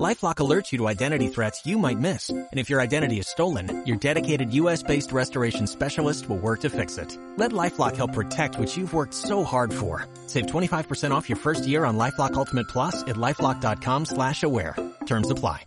LifeLock 0.00 0.36
alerts 0.36 0.72
you 0.72 0.78
to 0.78 0.88
identity 0.88 1.28
threats 1.28 1.66
you 1.66 1.76
might 1.76 1.98
miss. 1.98 2.30
And 2.30 2.58
if 2.58 2.70
your 2.70 2.80
identity 2.80 3.18
is 3.18 3.28
stolen, 3.28 3.84
your 3.84 3.98
dedicated 3.98 4.54
US-based 4.54 5.12
restoration 5.12 5.66
specialist 5.66 6.28
will 6.28 6.38
work 6.38 6.60
to 6.60 6.70
fix 6.70 6.96
it. 6.96 7.18
Let 7.36 7.52
LifeLock 7.52 7.96
help 7.96 8.14
protect 8.14 8.58
what 8.58 8.74
you've 8.74 8.94
worked 8.94 9.12
so 9.12 9.44
hard 9.44 9.70
for. 9.72 10.06
Save 10.28 10.46
25% 10.46 11.10
off 11.10 11.28
your 11.28 11.36
first 11.36 11.66
year 11.66 11.84
on 11.84 11.98
LifeLock 11.98 12.34
Ultimate 12.34 12.68
Plus 12.68 13.02
at 13.02 13.16
LifeLock.com 13.16 14.06
slash 14.06 14.42
aware. 14.42 14.74
Terms 15.04 15.30
apply. 15.30 15.66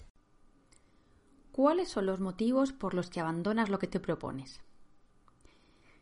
¿Cuáles 1.51 1.87
son 1.87 2.05
los 2.05 2.19
motivos 2.19 2.73
por 2.73 2.93
los 2.93 3.09
que 3.09 3.21
abandonas 3.21 3.69
lo 3.69 3.79
que 3.79 3.87
te 3.87 4.01
propones? 4.01 4.59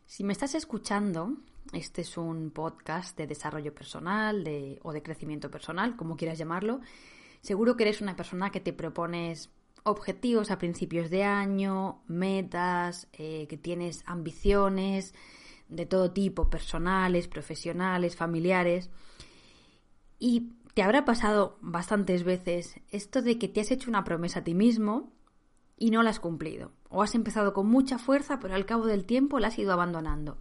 Si 0.06 0.24
me 0.24 0.32
estás 0.32 0.56
escuchando, 0.56 1.36
este 1.72 2.00
es 2.00 2.16
un 2.16 2.50
podcast 2.50 3.16
de 3.16 3.28
desarrollo 3.28 3.72
personal 3.72 4.42
de, 4.42 4.80
o 4.82 4.92
de 4.92 5.02
crecimiento 5.02 5.50
personal, 5.50 5.94
como 5.94 6.16
quieras 6.16 6.38
llamarlo, 6.38 6.80
Seguro 7.44 7.76
que 7.76 7.82
eres 7.82 8.00
una 8.00 8.16
persona 8.16 8.48
que 8.48 8.58
te 8.58 8.72
propones 8.72 9.50
objetivos 9.82 10.50
a 10.50 10.56
principios 10.56 11.10
de 11.10 11.24
año, 11.24 12.00
metas, 12.06 13.06
eh, 13.12 13.46
que 13.50 13.58
tienes 13.58 14.02
ambiciones 14.06 15.12
de 15.68 15.84
todo 15.84 16.10
tipo, 16.10 16.48
personales, 16.48 17.28
profesionales, 17.28 18.16
familiares. 18.16 18.88
Y 20.18 20.54
te 20.72 20.82
habrá 20.82 21.04
pasado 21.04 21.58
bastantes 21.60 22.24
veces 22.24 22.80
esto 22.88 23.20
de 23.20 23.38
que 23.38 23.48
te 23.48 23.60
has 23.60 23.70
hecho 23.70 23.90
una 23.90 24.04
promesa 24.04 24.38
a 24.38 24.44
ti 24.44 24.54
mismo 24.54 25.12
y 25.76 25.90
no 25.90 26.02
la 26.02 26.08
has 26.08 26.20
cumplido. 26.20 26.72
O 26.88 27.02
has 27.02 27.14
empezado 27.14 27.52
con 27.52 27.66
mucha 27.66 27.98
fuerza, 27.98 28.40
pero 28.40 28.54
al 28.54 28.64
cabo 28.64 28.86
del 28.86 29.04
tiempo 29.04 29.38
la 29.38 29.48
has 29.48 29.58
ido 29.58 29.74
abandonando. 29.74 30.38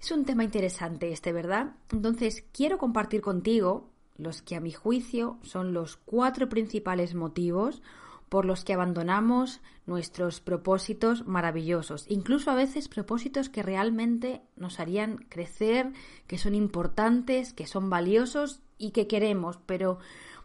Es 0.00 0.10
un 0.10 0.24
tema 0.24 0.42
interesante 0.42 1.12
este, 1.12 1.32
¿verdad? 1.32 1.76
Entonces, 1.92 2.44
quiero 2.52 2.76
compartir 2.78 3.20
contigo 3.20 3.91
los 4.22 4.42
que 4.42 4.56
a 4.56 4.60
mi 4.60 4.72
juicio 4.72 5.38
son 5.42 5.72
los 5.72 5.96
cuatro 5.96 6.48
principales 6.48 7.14
motivos 7.14 7.82
por 8.28 8.46
los 8.46 8.64
que 8.64 8.72
abandonamos 8.72 9.60
nuestros 9.84 10.40
propósitos 10.40 11.26
maravillosos, 11.26 12.06
incluso 12.08 12.50
a 12.50 12.54
veces 12.54 12.88
propósitos 12.88 13.50
que 13.50 13.62
realmente 13.62 14.40
nos 14.56 14.80
harían 14.80 15.18
crecer, 15.28 15.92
que 16.26 16.38
son 16.38 16.54
importantes, 16.54 17.52
que 17.52 17.66
son 17.66 17.90
valiosos 17.90 18.62
y 18.78 18.92
que 18.92 19.06
queremos, 19.06 19.58
pero 19.66 19.98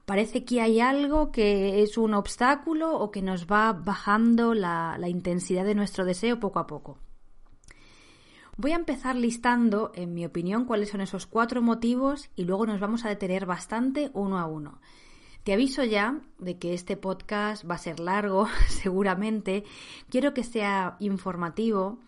parece 0.05 0.44
que 0.44 0.59
hay 0.59 0.81
algo 0.81 1.31
que 1.31 1.81
es 1.81 1.98
un 1.98 2.14
obstáculo 2.14 2.98
o 2.98 3.09
que 3.09 3.22
nos 3.22 3.48
va 3.48 3.72
bajando 3.72 4.53
la, 4.53 4.98
la 5.00 5.08
intensidad 5.08 5.64
de 5.64 5.75
nuestro 5.75 6.03
deseo 6.03 6.42
poco 6.42 6.59
a 6.59 6.67
poco. 6.67 6.98
Voy 8.60 8.72
a 8.72 8.76
empezar 8.76 9.16
listando, 9.16 9.92
en 9.94 10.16
mi 10.16 10.26
opinión, 10.26 10.66
cuáles 10.66 10.90
son 10.90 11.02
esos 11.02 11.28
cuatro 11.28 11.62
motivos 11.62 12.32
y 12.36 12.44
luego 12.44 12.66
nos 12.66 12.80
vamos 12.80 13.06
a 13.06 13.10
detener 13.10 13.46
bastante 13.46 14.10
uno 14.16 14.40
a 14.40 14.48
uno. 14.48 14.80
Te 15.44 15.54
aviso 15.54 15.84
ya 15.84 16.22
de 16.40 16.58
que 16.58 16.74
este 16.74 16.98
podcast 16.98 17.70
va 17.70 17.76
a 17.76 17.78
ser 17.78 18.00
largo, 18.00 18.48
seguramente. 18.68 19.64
Quiero 20.10 20.34
que 20.34 20.44
sea 20.44 20.98
informativo. 21.00 22.00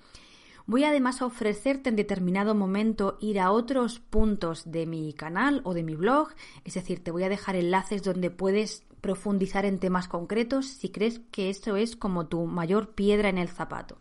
Voy 0.65 0.85
además 0.85 1.21
a 1.21 1.27
ofrecerte 1.27 1.89
en 1.89 1.95
determinado 1.95 2.55
momento 2.55 3.19
ir 3.21 3.39
a 3.39 3.51
otros 3.51 3.99
puntos 3.99 4.71
de 4.71 4.87
mi 4.87 5.13
canal 5.13 5.61
o 5.65 5.75
de 5.75 5.83
mi 5.83 5.93
blog, 5.93 6.29
es 6.65 6.73
decir, 6.73 7.03
te 7.03 7.11
voy 7.11 7.21
a 7.21 7.29
dejar 7.29 7.57
enlaces 7.57 8.01
donde 8.01 8.31
puedes 8.31 8.83
profundizar 9.01 9.65
en 9.65 9.77
temas 9.77 10.07
concretos 10.07 10.65
si 10.65 10.89
crees 10.89 11.21
que 11.31 11.51
esto 11.51 11.75
es 11.75 11.95
como 11.95 12.25
tu 12.25 12.47
mayor 12.47 12.95
piedra 12.95 13.29
en 13.29 13.37
el 13.37 13.49
zapato. 13.49 13.99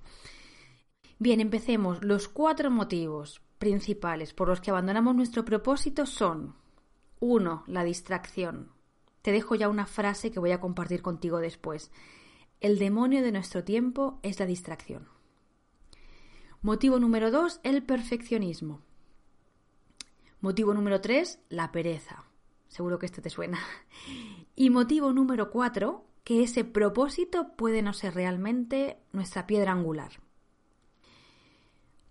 Bien, 1.21 1.41
empecemos. 1.41 2.03
Los 2.05 2.29
cuatro 2.29 2.71
motivos 2.71 3.43
principales 3.59 4.33
por 4.33 4.49
los 4.49 4.61
que 4.61 4.71
abandonamos 4.71 5.17
nuestro 5.17 5.45
propósito 5.45 6.07
son 6.07 6.55
1. 7.19 7.65
La 7.67 7.83
distracción. 7.83 8.71
Te 9.23 9.33
dejo 9.33 9.57
ya 9.57 9.69
una 9.69 9.87
frase 9.87 10.31
que 10.31 10.39
voy 10.39 10.53
a 10.53 10.61
compartir 10.61 11.03
contigo 11.03 11.41
después. 11.41 11.91
El 12.61 12.79
demonio 12.79 13.23
de 13.23 13.33
nuestro 13.33 13.65
tiempo 13.65 14.21
es 14.23 14.39
la 14.39 14.47
distracción. 14.47 15.09
Motivo 16.63 17.01
número 17.01 17.33
2. 17.33 17.61
El 17.65 17.83
perfeccionismo. 17.83 18.81
Motivo 20.41 20.73
número 20.73 21.01
3. 21.01 21.41
La 21.49 21.73
pereza. 21.73 22.25
Seguro 22.69 23.01
que 23.01 23.07
este 23.07 23.23
te 23.23 23.31
suena. 23.31 23.59
Y 24.55 24.71
motivo 24.71 25.13
número 25.13 25.51
4. 25.51 26.05
Que 26.23 26.45
ese 26.45 26.65
propósito 26.65 27.57
puede 27.57 27.83
no 27.83 27.93
ser 27.93 28.15
realmente 28.15 28.99
nuestra 29.13 29.47
piedra 29.47 29.73
angular. 29.73 30.21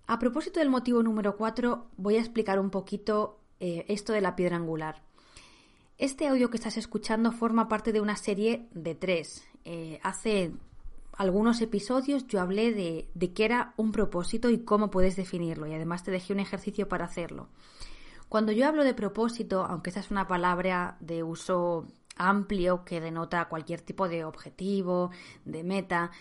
A 0.10 0.20
propósito 0.20 0.62
del 0.62 0.70
motivo 0.70 1.04
número 1.04 1.36
4, 1.36 1.88
voy 1.98 2.16
a 2.16 2.22
explicar 2.22 2.60
un 2.62 2.70
poquito 2.70 3.42
eh, 3.60 3.84
esto 3.90 4.14
de 4.14 4.22
la 4.22 4.38
piedra 4.38 4.56
angular. 4.56 5.02
Este 5.98 6.30
audio 6.30 6.50
que 6.50 6.56
estás 6.56 6.78
escuchando 6.78 7.34
forma 7.34 7.68
parte 7.68 7.92
de 7.92 8.00
una 8.00 8.16
serie 8.16 8.70
de 8.72 8.96
tres. 8.96 9.46
Eh, 9.66 10.00
hace 10.04 10.54
algunos 11.18 11.60
episodios 11.60 12.26
yo 12.28 12.40
hablé 12.40 12.72
de, 12.72 13.10
de 13.16 13.34
qué 13.34 13.44
era 13.44 13.74
un 13.76 13.92
propósito 13.92 14.50
y 14.50 14.60
cómo 14.60 14.90
puedes 14.92 15.18
definirlo 15.18 15.68
y 15.68 15.74
además 15.74 16.04
te 16.04 16.12
dejé 16.12 16.32
un 16.32 16.40
ejercicio 16.40 16.88
para 16.88 17.04
hacerlo. 17.04 17.50
Cuando 18.30 18.54
yo 18.54 18.66
hablo 18.66 18.86
de 18.86 18.94
propósito, 18.94 19.66
aunque 19.66 19.90
esa 19.90 20.00
es 20.00 20.10
una 20.10 20.26
palabra 20.26 20.96
de 21.02 21.22
uso 21.22 21.86
amplio 22.16 22.86
que 22.86 23.02
denota 23.02 23.50
cualquier 23.50 23.82
tipo 23.82 24.08
de 24.08 24.24
objetivo, 24.24 25.12
de 25.44 25.66
meta, 25.66 26.12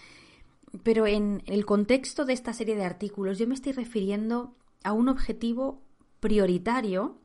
pero 0.82 1.06
en 1.06 1.42
el 1.46 1.64
contexto 1.64 2.24
de 2.24 2.32
esta 2.32 2.52
serie 2.52 2.76
de 2.76 2.84
artículos 2.84 3.38
yo 3.38 3.46
me 3.46 3.54
estoy 3.54 3.72
refiriendo 3.72 4.54
a 4.84 4.92
un 4.92 5.08
objetivo 5.08 5.82
prioritario 6.20 7.18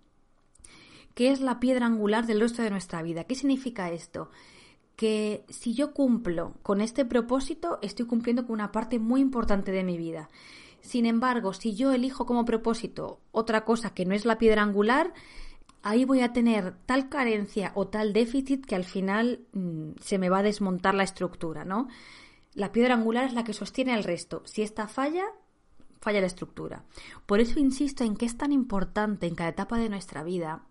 que 1.13 1.31
es 1.31 1.41
la 1.41 1.59
piedra 1.59 1.85
angular 1.85 2.25
del 2.25 2.40
resto 2.40 2.62
de 2.62 2.69
nuestra 2.69 3.01
vida. 3.01 3.25
¿Qué 3.25 3.35
significa 3.35 3.91
esto? 3.91 4.30
Que 4.96 5.44
si 5.50 5.74
yo 5.74 5.94
cumplo 5.94 6.53
con 6.63 6.81
este 6.81 7.06
propósito, 7.06 7.80
estoy 7.81 8.06
cumpliendo 8.06 8.46
con 8.46 8.53
una 8.53 8.72
parte 8.72 9.00
muy 9.00 9.22
importante 9.22 9.72
de 9.72 9.84
mi 9.84 9.97
vida. 9.97 10.30
Sin 10.81 11.06
embargo, 11.06 11.53
si 11.53 11.75
yo 11.75 11.91
elijo 11.91 12.25
como 12.25 12.46
propósito 12.46 13.19
otra 13.31 13.66
cosa 13.66 13.94
que 13.94 14.06
no 14.06 14.16
es 14.16 14.25
la 14.25 14.38
piedra 14.38 14.63
angular, 14.63 15.13
ahí 15.84 16.06
voy 16.06 16.22
a 16.22 16.34
tener 16.34 16.75
tal 16.85 17.09
carencia 17.09 17.72
o 17.75 17.88
tal 17.88 18.13
déficit 18.13 18.66
que 18.66 18.75
al 18.75 18.84
final 18.84 19.41
mm, 19.53 19.91
se 20.00 20.18
me 20.18 20.30
va 20.30 20.40
a 20.40 20.44
desmontar 20.44 20.96
la 20.96 21.03
estructura, 21.03 21.66
¿no? 21.66 21.88
La 22.53 22.73
piedra 22.73 22.95
angular 22.95 23.25
es 23.25 23.34
la 23.34 23.45
que 23.45 23.53
sostiene 23.53 23.94
al 23.94 24.03
resto. 24.03 24.41
Si 24.45 24.62
esta 24.62 24.88
falla, 24.88 25.25
falla 26.01 26.19
la 26.19 26.28
estructura. 26.28 26.84
Por 27.25 27.39
eso 27.39 27.59
insisto 27.59 28.03
en 28.03 28.17
que 28.17 28.25
es 28.25 28.38
tan 28.38 28.51
importante 28.51 29.28
en 29.28 29.35
cada 29.35 29.51
etapa 29.51 29.78
de 29.78 29.89
nuestra 29.89 30.23
vida 30.23 30.63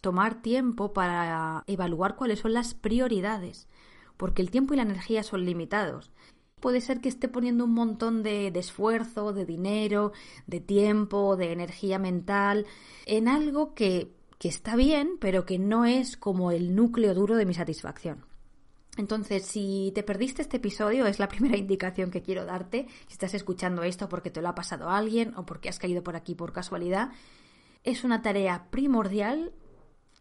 tomar 0.00 0.42
tiempo 0.42 0.92
para 0.92 1.64
evaluar 1.66 2.16
cuáles 2.16 2.40
son 2.40 2.54
las 2.54 2.74
prioridades, 2.74 3.68
porque 4.16 4.42
el 4.42 4.50
tiempo 4.50 4.74
y 4.74 4.78
la 4.78 4.82
energía 4.82 5.22
son 5.22 5.44
limitados. 5.44 6.10
Puede 6.60 6.80
ser 6.80 7.00
que 7.00 7.08
esté 7.08 7.28
poniendo 7.28 7.64
un 7.64 7.72
montón 7.74 8.24
de, 8.24 8.48
esfuerzo, 8.48 9.32
de 9.32 9.46
dinero, 9.46 10.12
de 10.48 10.58
tiempo, 10.58 11.36
de 11.36 11.52
energía 11.52 12.00
mental 12.00 12.66
en 13.06 13.28
algo 13.28 13.74
que 13.74 14.12
está 14.40 14.74
bien, 14.74 15.18
pero 15.20 15.46
que 15.46 15.60
no 15.60 15.84
es 15.84 16.16
como 16.16 16.50
el 16.50 16.74
núcleo 16.74 17.14
duro 17.14 17.36
de 17.36 17.46
mi 17.46 17.54
satisfacción. 17.54 18.27
Entonces, 18.98 19.46
si 19.46 19.92
te 19.94 20.02
perdiste 20.02 20.42
este 20.42 20.58
episodio, 20.58 21.06
es 21.06 21.18
la 21.18 21.28
primera 21.28 21.56
indicación 21.56 22.10
que 22.10 22.22
quiero 22.22 22.44
darte. 22.44 22.86
Si 23.06 23.12
estás 23.12 23.32
escuchando 23.32 23.82
esto 23.82 24.08
porque 24.08 24.30
te 24.30 24.42
lo 24.42 24.48
ha 24.48 24.54
pasado 24.54 24.90
alguien 24.90 25.34
o 25.36 25.46
porque 25.46 25.68
has 25.68 25.78
caído 25.78 26.02
por 26.02 26.16
aquí 26.16 26.34
por 26.34 26.52
casualidad, 26.52 27.12
es 27.84 28.04
una 28.04 28.22
tarea 28.22 28.66
primordial 28.70 29.52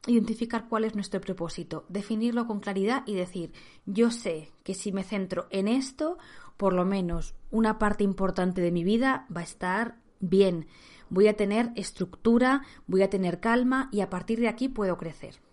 identificar 0.05 0.67
cuál 0.69 0.85
es 0.85 0.95
nuestro 0.95 1.19
propósito, 1.19 1.85
definirlo 1.89 2.47
con 2.47 2.59
claridad 2.59 3.03
y 3.05 3.15
decir, 3.15 3.51
yo 3.85 4.09
sé 4.09 4.51
que 4.63 4.73
si 4.73 4.91
me 4.91 5.03
centro 5.03 5.47
en 5.49 5.67
esto, 5.67 6.17
por 6.55 6.71
lo 6.71 6.85
menos 6.85 7.35
una 7.51 7.77
parte 7.77 8.03
importante 8.03 8.61
de 8.61 8.71
mi 8.71 8.83
vida 8.83 9.27
va 9.35 9.41
a 9.41 9.45
estar 9.45 9.97
bien, 10.19 10.67
voy 11.09 11.27
a 11.27 11.35
tener 11.35 11.71
estructura, 11.75 12.63
voy 12.85 13.01
a 13.01 13.09
tener 13.09 13.39
calma 13.39 13.89
y 13.91 14.01
a 14.01 14.09
partir 14.09 14.39
de 14.39 14.47
aquí 14.47 14.69
puedo 14.69 14.97
crecer. 14.97 15.46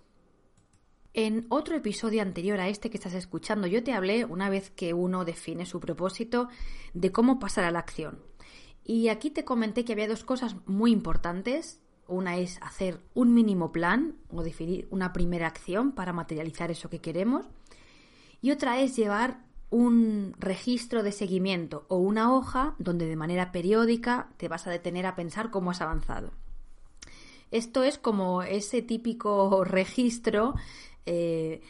En 1.16 1.46
otro 1.48 1.76
episodio 1.76 2.22
anterior 2.22 2.58
a 2.58 2.66
este 2.66 2.90
que 2.90 2.96
estás 2.96 3.14
escuchando, 3.14 3.68
yo 3.68 3.84
te 3.84 3.92
hablé, 3.92 4.24
una 4.24 4.50
vez 4.50 4.70
que 4.70 4.94
uno 4.94 5.24
define 5.24 5.64
su 5.64 5.78
propósito, 5.78 6.48
de 6.92 7.12
cómo 7.12 7.38
pasar 7.38 7.62
a 7.62 7.70
la 7.70 7.78
acción. 7.78 8.18
Y 8.84 9.06
aquí 9.06 9.30
te 9.30 9.44
comenté 9.44 9.84
que 9.84 9.92
había 9.92 10.08
dos 10.08 10.24
cosas 10.24 10.56
muy 10.66 10.90
importantes. 10.90 11.80
Una 12.08 12.36
es 12.36 12.60
hacer 12.62 12.98
un 13.14 13.32
mínimo 13.32 13.70
plan 13.70 14.16
o 14.28 14.42
definir 14.42 14.88
una 14.90 15.12
primera 15.12 15.46
acción 15.46 15.92
para 15.92 16.12
materializar 16.12 16.72
eso 16.72 16.90
que 16.90 17.00
queremos. 17.00 17.46
Y 18.42 18.50
otra 18.50 18.80
es 18.80 18.96
llevar 18.96 19.44
un 19.70 20.34
registro 20.40 21.04
de 21.04 21.12
seguimiento 21.12 21.86
o 21.88 21.96
una 21.96 22.34
hoja 22.34 22.74
donde 22.80 23.06
de 23.06 23.16
manera 23.16 23.52
periódica 23.52 24.30
te 24.36 24.48
vas 24.48 24.66
a 24.66 24.70
detener 24.70 25.06
a 25.06 25.14
pensar 25.14 25.52
cómo 25.52 25.70
has 25.70 25.80
avanzado. 25.80 26.32
Esto 27.52 27.84
es 27.84 27.98
como 27.98 28.42
ese 28.42 28.82
típico 28.82 29.62
registro 29.64 30.54
eh, 31.06 31.62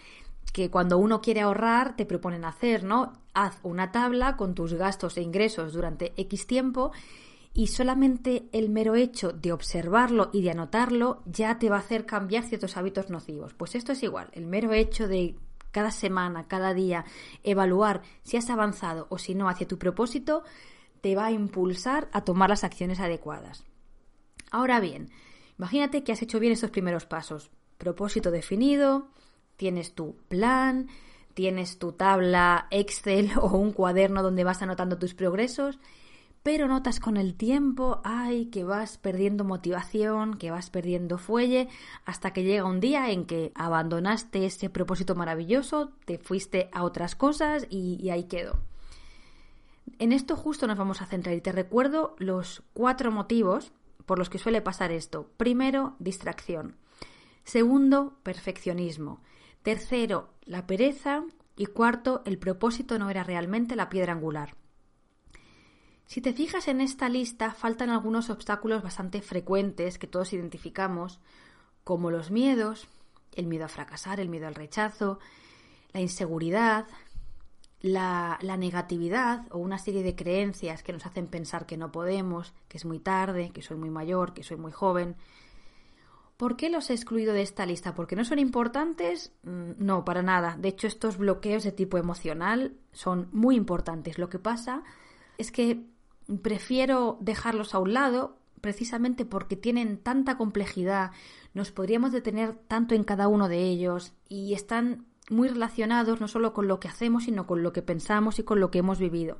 que 0.52 0.70
cuando 0.70 0.98
uno 0.98 1.20
quiere 1.20 1.40
ahorrar 1.40 1.96
te 1.96 2.06
proponen 2.06 2.44
hacer, 2.44 2.84
¿no? 2.84 3.12
Haz 3.34 3.58
una 3.62 3.90
tabla 3.90 4.36
con 4.36 4.54
tus 4.54 4.75
gastos 4.75 5.16
e 5.16 5.22
ingresos 5.22 5.72
durante 5.72 6.12
X 6.16 6.46
tiempo 6.46 6.92
y 7.52 7.69
solamente 7.69 8.48
el 8.52 8.69
mero 8.69 8.94
hecho 8.94 9.32
de 9.32 9.52
observarlo 9.52 10.31
y 10.32 10.42
de 10.42 10.50
anotarlo 10.50 11.22
ya 11.25 11.58
te 11.58 11.70
va 11.70 11.76
a 11.76 11.81
hacer 11.81 12.06
cambiar 12.06 12.44
ciertos 12.44 12.76
hábitos 12.76 13.10
nocivos. 13.10 13.54
Pues 13.54 13.75
esto 13.75 13.92
es 13.92 14.02
igual, 14.02 14.28
el 14.32 14.46
mero 14.46 14.72
hecho 14.72 15.08
de 15.08 15.36
cada 15.70 15.90
semana, 15.90 16.46
cada 16.46 16.72
día, 16.72 17.04
evaluar 17.42 18.02
si 18.22 18.36
has 18.36 18.48
avanzado 18.48 19.08
o 19.10 19.19
si 19.19 19.34
no 19.34 19.48
hacia 19.48 19.66
tu 19.66 19.76
propósito, 19.76 20.44
te 21.00 21.16
va 21.16 21.26
a 21.26 21.32
impulsar 21.32 22.08
a 22.12 22.22
tomar 22.22 22.48
las 22.48 22.62
acciones 22.62 23.00
adecuadas. 23.00 23.64
Ahora 24.52 24.78
bien, 24.78 25.10
imagínate 25.58 26.04
que 26.04 26.12
has 26.12 26.22
hecho 26.22 26.38
bien 26.38 26.52
estos 26.52 26.70
primeros 26.70 27.06
pasos. 27.06 27.50
Propósito 27.84 28.31
definido, 28.31 29.08
tienes 29.58 29.94
tu 29.94 30.16
plan, 30.28 30.88
tienes 31.34 31.78
tu 31.78 31.92
tabla 31.92 32.66
Excel 32.70 33.32
o 33.38 33.58
un 33.58 33.72
cuaderno 33.72 34.22
donde 34.22 34.42
vas 34.42 34.62
anotando 34.62 34.96
tus 34.96 35.12
progresos, 35.12 35.78
pero 36.42 36.66
notas 36.66 36.98
con 36.98 37.19
el 37.19 37.34
tiempo, 37.34 38.00
ay, 38.02 38.46
que 38.46 38.64
vas 38.64 38.96
perdiendo 38.96 39.44
motivación, 39.44 40.38
que 40.38 40.50
vas 40.50 40.70
perdiendo 40.70 41.19
fuelle, 41.19 41.69
hasta 42.06 42.32
que 42.32 42.42
llega 42.42 42.64
un 42.64 42.81
día 42.81 43.10
en 43.10 43.26
que 43.26 43.52
abandonaste 43.54 44.46
ese 44.46 44.70
propósito 44.70 45.14
maravilloso, 45.14 45.92
te 46.06 46.16
fuiste 46.16 46.70
a 46.72 46.84
otras 46.84 47.14
cosas 47.14 47.66
y, 47.69 47.98
y 48.02 48.08
ahí 48.08 48.25
quedó. 48.25 48.60
En 49.98 50.10
esto 50.12 50.36
justo 50.36 50.66
nos 50.66 50.78
vamos 50.78 51.02
a 51.02 51.06
centrar 51.06 51.36
y 51.36 51.42
te 51.42 51.52
recuerdo 51.52 52.16
los 52.16 52.62
cuatro 52.72 53.12
motivos 53.12 53.72
por 54.06 54.19
los 54.19 54.31
que 54.31 54.38
suele 54.38 54.62
pasar 54.62 54.90
esto. 54.90 55.28
Primero, 55.36 55.96
distracción. 55.98 56.76
Segundo, 57.44 58.19
perfeccionismo. 58.23 59.20
Tercero, 59.62 60.31
la 60.44 60.67
pereza. 60.67 61.25
Y 61.56 61.67
cuarto, 61.67 62.23
el 62.26 62.38
propósito 62.38 62.99
no 62.99 63.11
era 63.11 63.23
realmente 63.23 63.76
la 63.76 63.88
piedra 63.88 64.12
angular. 64.12 64.56
Si 66.06 66.20
te 66.20 66.32
fijas 66.32 66.69
en 66.69 66.81
esta 66.81 67.08
lista, 67.08 67.52
faltan 67.52 67.91
algunos 67.91 68.29
obstáculos 68.29 68.82
bastante 68.82 69.23
frecuentes 69.23 69.99
que 69.99 70.06
todos 70.06 70.32
identificamos, 70.32 71.20
como 71.85 72.11
los 72.11 72.31
miedos, 72.31 72.88
el 73.32 73.46
miedo 73.46 73.64
a 73.64 73.69
fracasar, 73.69 74.20
el 74.20 74.29
miedo 74.29 74.46
al 74.46 74.55
rechazo, 74.55 75.19
la 75.93 76.00
inseguridad, 76.00 76.87
la, 77.81 78.38
la, 78.43 78.56
negatividad 78.56 79.46
o 79.50 79.58
una 79.58 79.79
serie 79.79 80.02
de 80.02 80.17
creencias 80.17 80.82
que 80.82 80.93
nos 80.93 81.06
hacen 81.06 81.26
pensar 81.26 81.67
que 81.67 81.76
no 81.76 81.93
podemos, 81.93 82.52
que 82.69 82.79
es 82.79 82.85
muy 82.85 82.99
tarde, 82.99 83.50
que 83.50 83.62
soy 83.62 83.76
muy 83.76 83.91
mayor, 83.91 84.35
que 84.35 84.43
soy 84.43 84.56
muy 84.56 84.73
joven, 84.73 85.17
¿Por 86.36 86.56
qué 86.56 86.69
los 86.69 86.90
he 86.90 86.94
excluido 86.94 87.32
de 87.32 87.42
esta 87.42 87.64
lista? 87.64 87.94
¿Porque 87.94 88.16
no 88.16 88.25
son 88.25 88.38
importantes? 88.38 89.32
Mm, 89.44 89.72
no, 89.78 90.04
para 90.04 90.22
nada. 90.22 90.56
De 90.58 90.69
hecho, 90.69 90.86
estos 90.86 91.16
bloqueos 91.16 91.62
de 91.62 91.72
tipo 91.72 91.96
emocional 91.96 92.75
son 92.92 93.28
muy 93.32 93.56
importantes. 93.56 94.19
Lo 94.19 94.28
que 94.28 94.38
pasa 94.38 94.82
es 95.38 95.52
que 95.52 95.84
prefiero 96.42 97.19
dejarlos 97.20 97.75
a 97.75 97.78
un 97.78 97.94
lado 97.94 98.38
precisamente 98.60 99.26
porque 99.26 99.56
tienen 99.56 99.98
tanta 99.98 100.38
complejidad, 100.38 101.10
nos 101.52 101.70
podríamos 101.70 102.12
detener 102.12 102.54
tanto 102.66 102.94
en 102.94 103.04
cada 103.04 103.28
uno 103.28 103.48
de 103.48 103.58
ellos 103.58 104.14
y 104.26 104.54
están 104.54 105.04
muy 105.28 105.48
relacionados 105.48 106.20
no 106.22 106.28
solo 106.28 106.54
con 106.54 106.66
lo 106.66 106.81
que 106.81 106.88
hacemos, 106.88 107.25
sino 107.25 107.46
con 107.46 107.62
lo 107.62 107.75
que 107.75 107.82
pensamos 107.82 108.38
y 108.38 108.42
con 108.42 108.60
lo 108.60 108.70
que 108.70 108.78
hemos 108.78 108.98
vivido. 108.98 109.38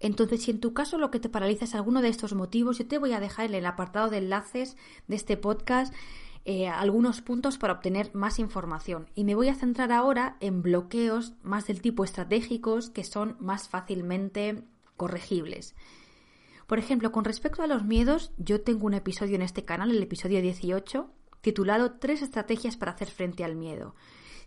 Entonces, 0.00 0.42
si 0.42 0.50
en 0.50 0.60
tu 0.60 0.72
caso 0.72 0.98
lo 0.98 1.10
que 1.10 1.20
te 1.20 1.28
paraliza 1.28 1.66
es 1.66 1.74
alguno 1.74 2.00
de 2.00 2.08
estos 2.08 2.34
motivos, 2.34 2.78
yo 2.78 2.88
te 2.88 2.98
voy 2.98 3.12
a 3.12 3.20
dejar 3.20 3.46
en 3.46 3.54
el 3.54 3.66
apartado 3.66 4.08
de 4.08 4.18
enlaces 4.18 4.76
de 5.06 5.16
este 5.16 5.36
podcast 5.36 5.94
eh, 6.46 6.68
algunos 6.68 7.20
puntos 7.20 7.58
para 7.58 7.74
obtener 7.74 8.14
más 8.14 8.38
información. 8.38 9.10
Y 9.14 9.24
me 9.24 9.34
voy 9.34 9.48
a 9.48 9.54
centrar 9.54 9.92
ahora 9.92 10.38
en 10.40 10.62
bloqueos 10.62 11.34
más 11.42 11.66
del 11.66 11.82
tipo 11.82 12.02
estratégicos 12.02 12.88
que 12.88 13.04
son 13.04 13.36
más 13.40 13.68
fácilmente 13.68 14.64
corregibles. 14.96 15.74
Por 16.66 16.78
ejemplo, 16.78 17.12
con 17.12 17.24
respecto 17.24 17.62
a 17.62 17.66
los 17.66 17.84
miedos, 17.84 18.32
yo 18.38 18.62
tengo 18.62 18.86
un 18.86 18.94
episodio 18.94 19.34
en 19.34 19.42
este 19.42 19.64
canal, 19.64 19.90
el 19.90 20.02
episodio 20.02 20.40
18, 20.40 21.10
titulado 21.42 21.92
Tres 21.98 22.22
estrategias 22.22 22.76
para 22.78 22.92
hacer 22.92 23.08
frente 23.08 23.44
al 23.44 23.54
miedo. 23.54 23.94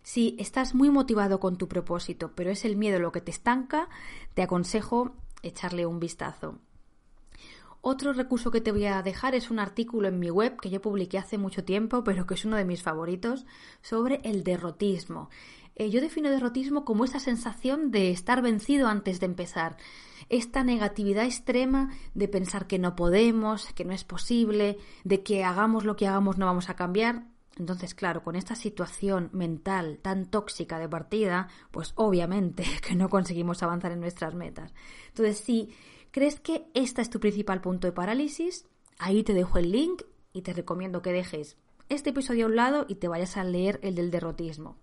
Si 0.01 0.35
estás 0.39 0.73
muy 0.73 0.89
motivado 0.89 1.39
con 1.39 1.57
tu 1.57 1.67
propósito, 1.67 2.31
pero 2.35 2.49
es 2.49 2.65
el 2.65 2.75
miedo 2.75 2.99
lo 2.99 3.11
que 3.11 3.21
te 3.21 3.31
estanca, 3.31 3.87
te 4.33 4.41
aconsejo 4.41 5.15
echarle 5.43 5.85
un 5.85 5.99
vistazo. 5.99 6.59
Otro 7.81 8.13
recurso 8.13 8.49
que 8.49 8.61
te 8.61 8.71
voy 8.71 8.85
a 8.85 9.03
dejar 9.03 9.35
es 9.35 9.51
un 9.51 9.59
artículo 9.59 10.07
en 10.07 10.17
mi 10.17 10.29
web 10.29 10.57
que 10.59 10.69
yo 10.69 10.81
publiqué 10.81 11.17
hace 11.17 11.37
mucho 11.37 11.65
tiempo, 11.65 12.03
pero 12.05 12.25
que 12.25 12.35
es 12.35 12.45
uno 12.45 12.55
de 12.55 12.63
mis 12.63 12.81
favoritos, 12.81 13.45
sobre 13.81 14.21
el 14.23 14.45
derrotismo. 14.45 15.29
Eh, 15.75 15.89
yo 15.89 15.99
defino 15.99 16.29
derrotismo 16.29 16.85
como 16.85 17.03
esa 17.03 17.19
sensación 17.19 17.91
de 17.91 18.11
estar 18.11 18.41
vencido 18.41 18.87
antes 18.87 19.19
de 19.19 19.25
empezar, 19.25 19.75
esta 20.29 20.63
negatividad 20.63 21.25
extrema 21.25 21.91
de 22.13 22.29
pensar 22.29 22.67
que 22.67 22.79
no 22.79 22.95
podemos, 22.95 23.65
que 23.73 23.83
no 23.83 23.91
es 23.91 24.05
posible, 24.05 24.77
de 25.03 25.21
que 25.21 25.43
hagamos 25.43 25.83
lo 25.83 25.97
que 25.97 26.07
hagamos 26.07 26.37
no 26.37 26.45
vamos 26.45 26.69
a 26.69 26.75
cambiar. 26.75 27.32
Entonces, 27.57 27.93
claro, 27.93 28.23
con 28.23 28.35
esta 28.35 28.55
situación 28.55 29.29
mental 29.31 29.99
tan 30.01 30.25
tóxica 30.25 30.79
de 30.79 30.89
partida, 30.89 31.49
pues 31.71 31.93
obviamente 31.95 32.65
que 32.87 32.95
no 32.95 33.09
conseguimos 33.09 33.61
avanzar 33.61 33.91
en 33.91 33.99
nuestras 33.99 34.33
metas. 34.33 34.73
Entonces, 35.09 35.37
si 35.39 35.73
crees 36.11 36.39
que 36.39 36.65
este 36.73 37.01
es 37.01 37.09
tu 37.09 37.19
principal 37.19 37.61
punto 37.61 37.87
de 37.87 37.93
parálisis, 37.93 38.65
ahí 38.97 39.23
te 39.23 39.33
dejo 39.33 39.59
el 39.59 39.71
link 39.71 40.01
y 40.31 40.41
te 40.41 40.53
recomiendo 40.53 41.01
que 41.01 41.11
dejes 41.11 41.57
este 41.89 42.09
episodio 42.09 42.45
a 42.45 42.49
un 42.49 42.55
lado 42.55 42.85
y 42.87 42.95
te 42.95 43.07
vayas 43.07 43.37
a 43.37 43.43
leer 43.43 43.79
el 43.83 43.95
del 43.95 44.09
derrotismo. 44.09 44.77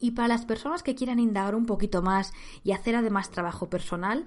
Y 0.00 0.10
para 0.10 0.28
las 0.28 0.44
personas 0.44 0.82
que 0.82 0.96
quieran 0.96 1.20
indagar 1.20 1.54
un 1.54 1.66
poquito 1.66 2.02
más 2.02 2.32
y 2.64 2.72
hacer 2.72 2.96
además 2.96 3.30
trabajo 3.30 3.70
personal, 3.70 4.26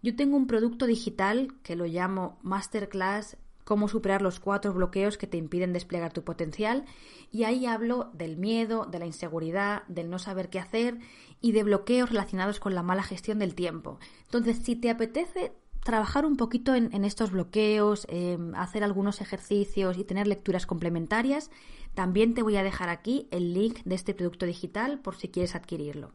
yo 0.00 0.14
tengo 0.14 0.36
un 0.36 0.46
producto 0.46 0.86
digital 0.86 1.54
que 1.64 1.74
lo 1.74 1.86
llamo 1.86 2.38
Masterclass 2.42 3.36
cómo 3.68 3.86
superar 3.86 4.22
los 4.22 4.40
cuatro 4.40 4.72
bloqueos 4.72 5.18
que 5.18 5.26
te 5.26 5.36
impiden 5.36 5.74
desplegar 5.74 6.10
tu 6.10 6.24
potencial 6.24 6.86
y 7.30 7.44
ahí 7.44 7.66
hablo 7.66 8.10
del 8.14 8.38
miedo, 8.38 8.86
de 8.86 8.98
la 8.98 9.04
inseguridad, 9.04 9.82
del 9.88 10.08
no 10.08 10.18
saber 10.18 10.48
qué 10.48 10.58
hacer 10.58 10.96
y 11.42 11.52
de 11.52 11.64
bloqueos 11.64 12.08
relacionados 12.08 12.60
con 12.60 12.74
la 12.74 12.82
mala 12.82 13.02
gestión 13.02 13.40
del 13.40 13.54
tiempo. 13.54 13.98
Entonces, 14.24 14.64
si 14.64 14.74
te 14.74 14.88
apetece 14.88 15.52
trabajar 15.84 16.24
un 16.24 16.38
poquito 16.38 16.74
en, 16.74 17.04
estos 17.04 17.30
bloqueos, 17.30 18.06
em, 18.08 18.54
hacer 18.54 18.82
algunos 18.82 19.20
ejercicios 19.20 19.98
y 19.98 20.04
tener 20.04 20.26
lecturas 20.26 20.64
complementarias, 20.64 21.50
también 21.92 22.32
te 22.32 22.42
voy 22.42 22.56
a 22.56 22.62
dejar 22.62 22.88
aquí 22.88 23.28
el 23.30 23.52
link 23.52 23.80
de 23.84 23.96
este 23.96 24.14
producto 24.14 24.46
digital 24.46 24.98
por 24.98 25.14
si 25.16 25.28
quieres 25.28 25.54
adquirirlo. 25.54 26.14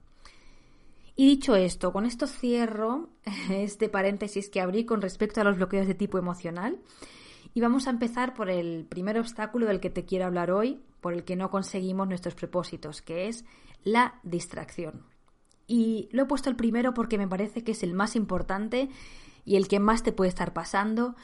Y 1.15 1.27
dicho 1.27 1.55
esto, 1.55 1.93
con 1.93 2.07
esto 2.07 2.25
cierro 2.25 3.09
este 3.51 3.89
paréntesis 3.89 4.49
que 4.49 4.59
abrí 4.59 4.85
con 4.85 5.03
respecto 5.03 5.39
a 5.39 5.43
los 5.43 5.57
bloqueos 5.57 5.85
de 5.85 5.93
tipo 5.93 6.17
emocional 6.17 6.79
y 7.53 7.61
vamos 7.61 7.87
a 7.87 7.91
empezar 7.91 8.33
por 8.33 8.49
el 8.49 8.85
primer 8.85 9.19
obstáculo 9.19 9.67
del 9.67 9.79
que 9.79 9.89
te 9.89 10.05
quiero 10.05 10.25
hablar 10.25 10.51
hoy, 10.51 10.81
por 11.01 11.13
el 11.13 11.23
que 11.23 11.35
no 11.35 11.49
conseguimos 11.49 12.07
nuestros 12.07 12.35
propósitos, 12.35 13.01
que 13.01 13.27
es 13.27 13.45
la 13.83 14.19
distracción. 14.23 15.03
Y 15.67 16.09
lo 16.11 16.23
he 16.23 16.25
puesto 16.25 16.49
el 16.49 16.55
primero 16.55 16.93
porque 16.93 17.17
me 17.17 17.27
parece 17.27 17.63
que 17.63 17.73
es 17.73 17.83
el 17.83 17.93
más 17.93 18.15
importante 18.15 18.89
y 19.45 19.55
el 19.55 19.67
que 19.67 19.79
más 19.79 20.03
te 20.03 20.11
puede 20.11 20.29
estar 20.29 20.53
pasando. 20.53 21.15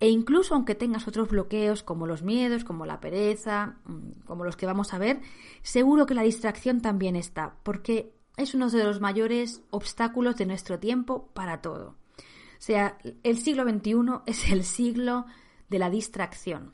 E 0.00 0.08
incluso 0.08 0.54
aunque 0.54 0.74
tengas 0.74 1.06
otros 1.06 1.28
bloqueos 1.28 1.82
como 1.82 2.06
los 2.06 2.22
miedos, 2.22 2.64
como 2.64 2.86
la 2.86 3.00
pereza, 3.00 3.76
mm, 3.84 4.24
como 4.24 4.44
los 4.44 4.56
que 4.56 4.66
vamos 4.66 4.92
a 4.92 4.98
ver, 4.98 5.20
seguro 5.62 6.06
que 6.06 6.14
la 6.14 6.22
distracción 6.22 6.80
también 6.80 7.16
está, 7.16 7.56
porque 7.62 8.12
es 8.36 8.54
uno 8.54 8.70
de 8.70 8.84
los 8.84 9.00
mayores 9.00 9.62
obstáculos 9.70 10.36
de 10.36 10.46
nuestro 10.46 10.78
tiempo 10.78 11.28
para 11.32 11.62
todo. 11.62 11.96
O 12.18 12.62
sea, 12.66 12.98
el 13.22 13.38
siglo 13.38 13.64
XXI 13.64 14.22
es 14.26 14.50
el 14.50 14.64
siglo 14.64 15.26
de 15.68 15.78
la 15.78 15.90
distracción. 15.90 16.72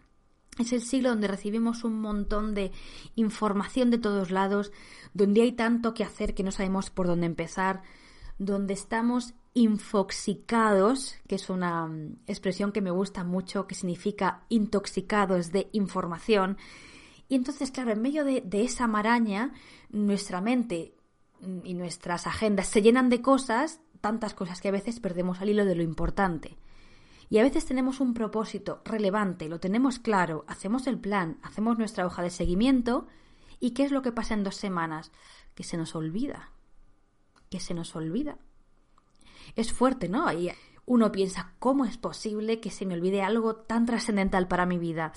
Es 0.58 0.72
el 0.72 0.82
siglo 0.82 1.08
donde 1.08 1.28
recibimos 1.28 1.82
un 1.82 2.00
montón 2.00 2.54
de 2.54 2.72
información 3.14 3.90
de 3.90 3.98
todos 3.98 4.30
lados, 4.30 4.70
donde 5.14 5.42
hay 5.42 5.52
tanto 5.52 5.94
que 5.94 6.04
hacer 6.04 6.34
que 6.34 6.42
no 6.42 6.52
sabemos 6.52 6.90
por 6.90 7.06
dónde 7.06 7.26
empezar, 7.26 7.82
donde 8.38 8.74
estamos 8.74 9.34
infoxicados, 9.54 11.16
que 11.26 11.36
es 11.36 11.48
una 11.48 11.86
mm, 11.86 12.16
expresión 12.26 12.72
que 12.72 12.82
me 12.82 12.90
gusta 12.90 13.24
mucho, 13.24 13.66
que 13.66 13.74
significa 13.74 14.44
intoxicados 14.50 15.52
de 15.52 15.68
información. 15.72 16.58
Y 17.28 17.34
entonces, 17.34 17.70
claro, 17.70 17.92
en 17.92 18.02
medio 18.02 18.24
de, 18.24 18.42
de 18.42 18.62
esa 18.62 18.86
maraña, 18.86 19.52
nuestra 19.90 20.40
mente 20.42 20.94
mm, 21.40 21.60
y 21.64 21.74
nuestras 21.74 22.26
agendas 22.26 22.68
se 22.68 22.82
llenan 22.82 23.08
de 23.08 23.22
cosas, 23.22 23.80
tantas 24.02 24.34
cosas 24.34 24.60
que 24.60 24.68
a 24.68 24.72
veces 24.72 25.00
perdemos 25.00 25.40
al 25.40 25.48
hilo 25.48 25.64
de 25.64 25.76
lo 25.76 25.82
importante. 25.82 26.58
Y 27.28 27.38
a 27.38 27.42
veces 27.42 27.64
tenemos 27.64 28.00
un 28.00 28.14
propósito 28.14 28.82
relevante, 28.84 29.48
lo 29.48 29.60
tenemos 29.60 29.98
claro, 29.98 30.44
hacemos 30.48 30.86
el 30.86 30.98
plan, 30.98 31.38
hacemos 31.42 31.78
nuestra 31.78 32.06
hoja 32.06 32.22
de 32.22 32.30
seguimiento 32.30 33.06
y 33.60 33.70
¿qué 33.70 33.84
es 33.84 33.92
lo 33.92 34.02
que 34.02 34.12
pasa 34.12 34.34
en 34.34 34.44
dos 34.44 34.56
semanas? 34.56 35.12
Que 35.54 35.62
se 35.62 35.76
nos 35.76 35.94
olvida, 35.94 36.50
que 37.48 37.60
se 37.60 37.74
nos 37.74 37.94
olvida. 37.94 38.38
Es 39.56 39.72
fuerte, 39.72 40.08
¿no? 40.08 40.32
Y 40.32 40.50
uno 40.84 41.12
piensa, 41.12 41.54
¿cómo 41.58 41.84
es 41.84 41.96
posible 41.96 42.60
que 42.60 42.70
se 42.70 42.86
me 42.86 42.94
olvide 42.94 43.22
algo 43.22 43.56
tan 43.56 43.86
trascendental 43.86 44.48
para 44.48 44.66
mi 44.66 44.78
vida? 44.78 45.12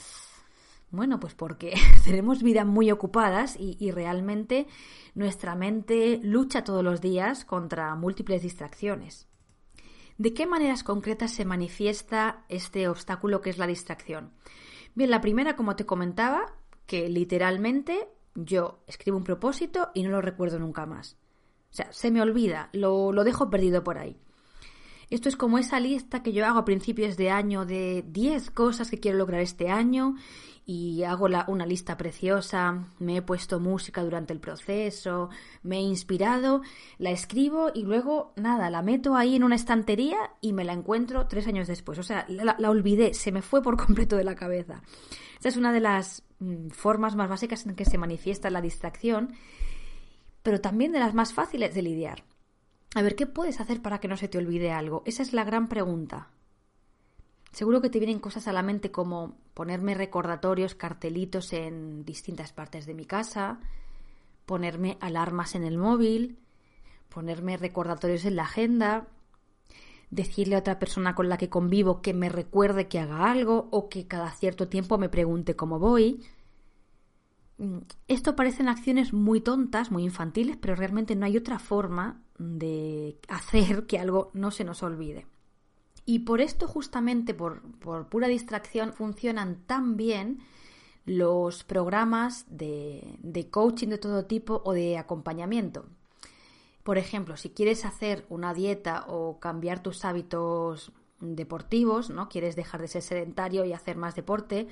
Bueno, 0.91 1.19
pues 1.19 1.33
porque 1.33 1.73
tenemos 2.05 2.43
vidas 2.43 2.65
muy 2.65 2.91
ocupadas 2.91 3.57
y, 3.59 3.77
y, 3.79 3.91
realmente 3.91 4.67
nuestra 5.13 5.55
mente 5.55 6.19
lucha 6.23 6.63
todos 6.63 6.83
los 6.83 7.01
días 7.01 7.45
contra 7.45 7.95
múltiples 7.95 8.43
distracciones. 8.43 9.27
¿De 10.17 10.33
qué 10.33 10.45
maneras 10.45 10.83
concretas 10.83 11.31
se 11.31 11.43
manifiesta 11.43 12.45
este 12.47 12.87
obstáculo 12.87 13.41
que 13.41 13.49
es 13.49 13.57
la 13.57 13.67
distracción? 13.67 14.31
Bien, 14.93 15.09
la 15.11 15.19
primera, 15.19 15.57
como 15.57 15.75
te 15.75 15.85
comentaba, 15.85 16.55
que 16.85 17.09
literalmente 17.09 18.07
yo 18.33 18.79
escribo 18.87 19.17
un 19.17 19.25
propósito 19.25 19.89
y 19.93 20.03
no 20.03 20.11
lo 20.11 20.21
recuerdo 20.21 20.57
nunca 20.57 20.85
más. 20.85 21.17
O 21.71 21.75
sea, 21.75 21.91
se 21.91 22.11
me 22.11 22.21
olvida, 22.21 22.69
lo, 22.71 23.11
lo 23.11 23.25
dejo 23.25 23.49
perdido 23.49 23.83
por 23.83 23.97
ahí. 23.97 24.17
Esto 25.09 25.29
es 25.29 25.35
como 25.35 25.57
esa 25.57 25.79
lista 25.79 26.23
que 26.23 26.33
yo 26.33 26.45
hago 26.45 26.59
a 26.59 26.65
principios 26.65 27.17
de 27.17 27.29
año 27.29 27.65
de 27.65 28.03
10 28.07 28.51
cosas 28.51 28.89
que 28.89 28.99
quiero 28.99 29.17
lograr 29.17 29.41
este 29.41 29.69
año 29.69 30.15
y 30.65 31.03
hago 31.03 31.27
una 31.47 31.65
lista 31.65 31.95
preciosa, 31.95 32.87
me 32.97 33.17
he 33.17 33.21
puesto 33.21 33.59
música 33.59 34.03
durante 34.03 34.33
el 34.33 34.39
proceso, 34.39 35.29
me 35.61 35.77
he 35.77 35.81
inspirado, 35.81 36.63
la 36.97 37.11
escribo 37.11 37.69
y 37.73 37.83
luego 37.83 38.33
nada, 38.35 38.71
la 38.71 38.81
meto 38.81 39.15
ahí 39.15 39.35
en 39.35 39.43
una 39.43 39.55
estantería 39.55 40.17
y 40.41 40.53
me 40.53 40.63
la 40.63 40.73
encuentro 40.73 41.27
tres 41.27 41.47
años 41.47 41.67
después. 41.67 41.99
O 41.99 42.03
sea, 42.03 42.25
la, 42.27 42.55
la 42.57 42.69
olvidé, 42.71 43.13
se 43.13 43.31
me 43.31 43.43
fue 43.43 43.61
por 43.61 43.77
completo 43.77 44.17
de 44.17 44.23
la 44.23 44.35
cabeza. 44.35 44.81
Esta 45.35 45.49
es 45.49 45.57
una 45.57 45.71
de 45.71 45.81
las 45.81 46.23
mm, 46.39 46.69
formas 46.69 47.15
más 47.15 47.29
básicas 47.29 47.67
en 47.67 47.75
que 47.75 47.85
se 47.85 47.99
manifiesta 47.99 48.49
la 48.49 48.61
distracción, 48.61 49.33
pero 50.41 50.61
también 50.61 50.91
de 50.91 50.99
las 50.99 51.13
más 51.13 51.33
fáciles 51.33 51.75
de 51.75 51.83
lidiar. 51.83 52.23
A 52.95 53.01
ver, 53.01 53.15
¿qué 53.17 53.27
puedes 53.27 53.59
hacer 53.59 53.81
para 53.81 53.99
que 53.99 54.07
no 54.07 54.15
se 54.15 54.29
te 54.29 54.37
olvide 54.37 54.71
algo? 54.71 55.03
Esa 55.05 55.21
es 55.21 55.33
la 55.33 55.43
gran 55.43 55.67
pregunta. 55.67 56.29
Seguro 57.51 57.81
que 57.81 57.89
te 57.89 57.99
vienen 57.99 58.19
cosas 58.19 58.47
a 58.47 58.53
la 58.53 58.63
mente 58.63 58.89
como 58.89 59.37
ponerme 59.53 59.95
recordatorios, 59.95 60.75
cartelitos 60.75 61.51
en 61.51 62.05
distintas 62.05 62.53
partes 62.53 62.85
de 62.85 62.93
mi 62.93 63.05
casa, 63.05 63.59
ponerme 64.45 64.97
alarmas 65.01 65.55
en 65.55 65.65
el 65.65 65.77
móvil, 65.77 66.39
ponerme 67.09 67.57
recordatorios 67.57 68.23
en 68.23 68.37
la 68.37 68.43
agenda, 68.43 69.07
decirle 70.09 70.55
a 70.55 70.59
otra 70.59 70.79
persona 70.79 71.15
con 71.15 71.27
la 71.27 71.37
que 71.37 71.49
convivo 71.49 72.01
que 72.01 72.13
me 72.13 72.29
recuerde 72.29 72.87
que 72.87 72.99
haga 72.99 73.29
algo 73.29 73.67
o 73.71 73.89
que 73.89 74.07
cada 74.07 74.31
cierto 74.31 74.69
tiempo 74.69 74.97
me 74.97 75.09
pregunte 75.09 75.57
cómo 75.57 75.79
voy. 75.79 76.23
Mm, 77.57 77.79
esto 78.07 78.35
parecen 78.35 78.67
acciones 78.67 79.13
muy 79.13 79.41
tontas, 79.41 79.91
muy 79.91 80.03
infantiles, 80.03 80.57
pero 80.57 80.75
realmente 80.75 81.15
no 81.15 81.25
hay 81.25 81.37
otra 81.37 81.59
forma 81.59 82.21
de 82.37 83.17
hacer 83.27 83.85
que 83.85 83.99
algo 83.99 84.31
no 84.33 84.51
se 84.51 84.63
nos 84.63 84.83
olvide. 84.83 85.25
Y 86.05 86.19
por 86.19 86.41
esto, 86.41 86.67
justamente 86.67 87.33
por, 87.33 87.61
pura 88.09 88.27
distracción, 88.27 88.93
funcionan 88.93 89.63
tan 89.65 89.97
bien 89.97 90.39
los 91.05 91.63
programas 91.63 92.45
de, 92.49 93.17
de 93.19 93.49
coaching 93.49 93.87
de 93.87 93.97
todo 93.97 94.25
tipo 94.25 94.61
o 94.65 94.73
de 94.73 94.97
acompañamiento. 94.97 95.85
Por 96.83 96.99
ejemplo, 96.99 97.37
si 97.37 97.49
quieres 97.49 97.85
hacer 97.85 98.25
una 98.29 98.53
dieta 98.53 99.05
o 99.07 99.39
cambiar 99.39 99.81
tus 99.81 100.05
hábitos 100.05 100.91
deportivos, 101.19 102.11
¿no? 102.11 102.29
Quieres 102.29 102.55
dejar 102.55 102.81
de 102.81 102.87
ser 102.87 103.01
sedentario 103.01 103.65
y 103.65 103.73
hacer 103.73 103.97
más 103.97 104.15
deporte, 104.15 104.67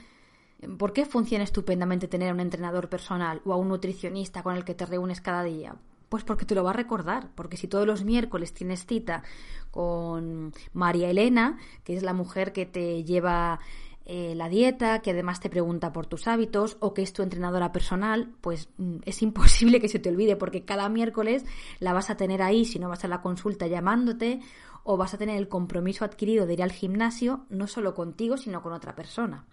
¿por 0.77 0.93
qué 0.93 1.05
funciona 1.05 1.43
estupendamente 1.43 2.07
tener 2.07 2.29
a 2.29 2.33
un 2.33 2.39
entrenador 2.39 2.89
personal 2.89 3.41
o 3.45 3.53
a 3.53 3.57
un 3.57 3.69
nutricionista 3.69 4.43
con 4.43 4.55
el 4.55 4.65
que 4.65 4.75
te 4.75 4.85
reúnes 4.85 5.21
cada 5.21 5.43
día? 5.43 5.75
Pues 6.09 6.23
porque 6.23 6.45
te 6.45 6.55
lo 6.55 6.63
va 6.63 6.71
a 6.71 6.73
recordar, 6.73 7.29
porque 7.35 7.57
si 7.57 7.67
todos 7.67 7.87
los 7.87 8.03
miércoles 8.03 8.53
tienes 8.53 8.85
cita 8.85 9.23
con 9.71 10.53
María 10.73 11.09
Elena, 11.09 11.57
que 11.83 11.95
es 11.95 12.03
la 12.03 12.13
mujer 12.13 12.53
que 12.53 12.65
te 12.67 13.03
lleva 13.03 13.59
eh, 14.05 14.35
la 14.35 14.49
dieta, 14.49 14.99
que 14.99 15.11
además 15.11 15.39
te 15.39 15.49
pregunta 15.49 15.93
por 15.93 16.07
tus 16.07 16.27
hábitos 16.27 16.75
o 16.81 16.93
que 16.93 17.01
es 17.01 17.13
tu 17.13 17.23
entrenadora 17.23 17.71
personal, 17.71 18.33
pues 18.41 18.67
mm, 18.77 18.97
es 19.05 19.21
imposible 19.23 19.79
que 19.79 19.87
se 19.87 19.99
te 19.99 20.09
olvide 20.09 20.35
porque 20.35 20.65
cada 20.65 20.89
miércoles 20.89 21.45
la 21.79 21.93
vas 21.93 22.09
a 22.09 22.17
tener 22.17 22.41
ahí 22.41 22.65
si 22.65 22.79
no 22.79 22.89
vas 22.89 23.05
a 23.05 23.07
la 23.07 23.21
consulta 23.21 23.67
llamándote 23.67 24.41
o 24.83 24.97
vas 24.97 25.13
a 25.13 25.17
tener 25.17 25.37
el 25.37 25.47
compromiso 25.47 26.03
adquirido 26.03 26.45
de 26.45 26.53
ir 26.53 26.63
al 26.63 26.73
gimnasio 26.73 27.45
no 27.49 27.67
solo 27.67 27.95
contigo 27.95 28.35
sino 28.35 28.61
con 28.61 28.73
otra 28.73 28.93
persona. 28.93 29.45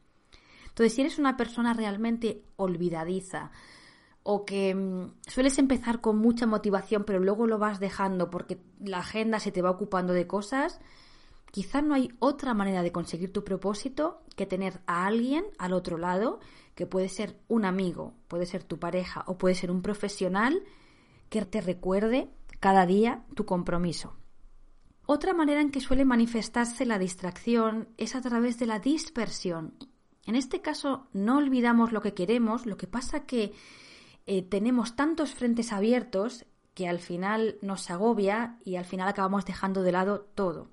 Entonces, 0.70 0.94
si 0.94 1.02
eres 1.02 1.18
una 1.18 1.36
persona 1.36 1.74
realmente 1.74 2.42
olvidadiza, 2.56 3.52
o 4.22 4.44
que 4.44 4.74
mm, 4.74 5.14
sueles 5.28 5.58
empezar 5.58 6.00
con 6.00 6.18
mucha 6.18 6.46
motivación 6.46 7.04
pero 7.04 7.20
luego 7.20 7.46
lo 7.46 7.58
vas 7.58 7.80
dejando 7.80 8.30
porque 8.30 8.60
la 8.78 8.98
agenda 8.98 9.40
se 9.40 9.52
te 9.52 9.62
va 9.62 9.70
ocupando 9.70 10.12
de 10.12 10.26
cosas, 10.26 10.80
quizá 11.50 11.82
no 11.82 11.94
hay 11.94 12.12
otra 12.18 12.54
manera 12.54 12.82
de 12.82 12.92
conseguir 12.92 13.32
tu 13.32 13.44
propósito 13.44 14.22
que 14.36 14.46
tener 14.46 14.80
a 14.86 15.06
alguien 15.06 15.44
al 15.58 15.72
otro 15.72 15.98
lado, 15.98 16.40
que 16.74 16.86
puede 16.86 17.08
ser 17.08 17.38
un 17.48 17.64
amigo, 17.64 18.14
puede 18.28 18.46
ser 18.46 18.64
tu 18.64 18.78
pareja 18.78 19.24
o 19.26 19.36
puede 19.36 19.54
ser 19.54 19.70
un 19.70 19.82
profesional 19.82 20.62
que 21.28 21.44
te 21.44 21.60
recuerde 21.60 22.30
cada 22.60 22.86
día 22.86 23.24
tu 23.34 23.46
compromiso. 23.46 24.16
Otra 25.06 25.32
manera 25.32 25.60
en 25.60 25.70
que 25.70 25.80
suele 25.80 26.04
manifestarse 26.04 26.86
la 26.86 26.98
distracción 26.98 27.88
es 27.96 28.14
a 28.14 28.20
través 28.20 28.58
de 28.58 28.66
la 28.66 28.78
dispersión. 28.78 29.74
En 30.26 30.36
este 30.36 30.60
caso 30.60 31.08
no 31.12 31.38
olvidamos 31.38 31.92
lo 31.92 32.02
que 32.02 32.14
queremos, 32.14 32.66
lo 32.66 32.76
que 32.76 32.86
pasa 32.86 33.26
que 33.26 33.52
eh, 34.26 34.42
tenemos 34.42 34.96
tantos 34.96 35.34
frentes 35.34 35.72
abiertos 35.72 36.46
que 36.74 36.88
al 36.88 36.98
final 36.98 37.56
nos 37.62 37.90
agobia 37.90 38.58
y 38.64 38.76
al 38.76 38.84
final 38.84 39.08
acabamos 39.08 39.44
dejando 39.44 39.82
de 39.82 39.92
lado 39.92 40.28
todo. 40.34 40.70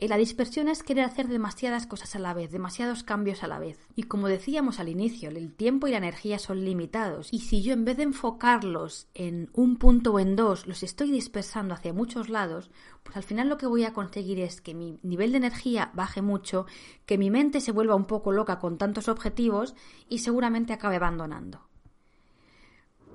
Eh, 0.00 0.06
la 0.06 0.16
dispersión 0.16 0.68
es 0.68 0.84
querer 0.84 1.04
hacer 1.04 1.26
demasiadas 1.26 1.88
cosas 1.88 2.14
a 2.14 2.20
la 2.20 2.32
vez, 2.32 2.52
demasiados 2.52 3.02
cambios 3.02 3.42
a 3.42 3.48
la 3.48 3.58
vez. 3.58 3.80
Y 3.96 4.04
como 4.04 4.28
decíamos 4.28 4.78
al 4.78 4.88
inicio, 4.88 5.28
el 5.28 5.52
tiempo 5.52 5.88
y 5.88 5.90
la 5.90 5.98
energía 5.98 6.38
son 6.38 6.64
limitados. 6.64 7.28
Y 7.32 7.40
si 7.40 7.62
yo 7.62 7.72
en 7.72 7.84
vez 7.84 7.96
de 7.96 8.04
enfocarlos 8.04 9.08
en 9.14 9.50
un 9.54 9.76
punto 9.76 10.12
o 10.12 10.20
en 10.20 10.36
dos, 10.36 10.68
los 10.68 10.84
estoy 10.84 11.10
dispersando 11.10 11.74
hacia 11.74 11.92
muchos 11.92 12.28
lados, 12.28 12.70
pues 13.02 13.16
al 13.16 13.24
final 13.24 13.48
lo 13.48 13.58
que 13.58 13.66
voy 13.66 13.84
a 13.84 13.92
conseguir 13.92 14.38
es 14.38 14.60
que 14.60 14.72
mi 14.72 15.00
nivel 15.02 15.32
de 15.32 15.38
energía 15.38 15.90
baje 15.94 16.22
mucho, 16.22 16.66
que 17.04 17.18
mi 17.18 17.30
mente 17.30 17.60
se 17.60 17.72
vuelva 17.72 17.96
un 17.96 18.06
poco 18.06 18.30
loca 18.30 18.60
con 18.60 18.78
tantos 18.78 19.08
objetivos 19.08 19.74
y 20.08 20.18
seguramente 20.18 20.72
acabe 20.72 20.96
abandonando. 20.96 21.66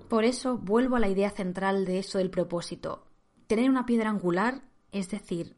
Por 0.10 0.25
eso 0.25 0.58
vuelvo 0.58 0.98
a 0.98 1.00
la 1.00 1.08
idea 1.08 1.30
central 1.30 1.86
de 1.86 2.00
eso 2.00 2.18
del 2.18 2.30
propósito. 2.30 3.08
Tener 3.48 3.70
una 3.70 3.86
piedra 3.86 4.10
angular, 4.10 4.63
es 4.92 5.10
decir, 5.10 5.56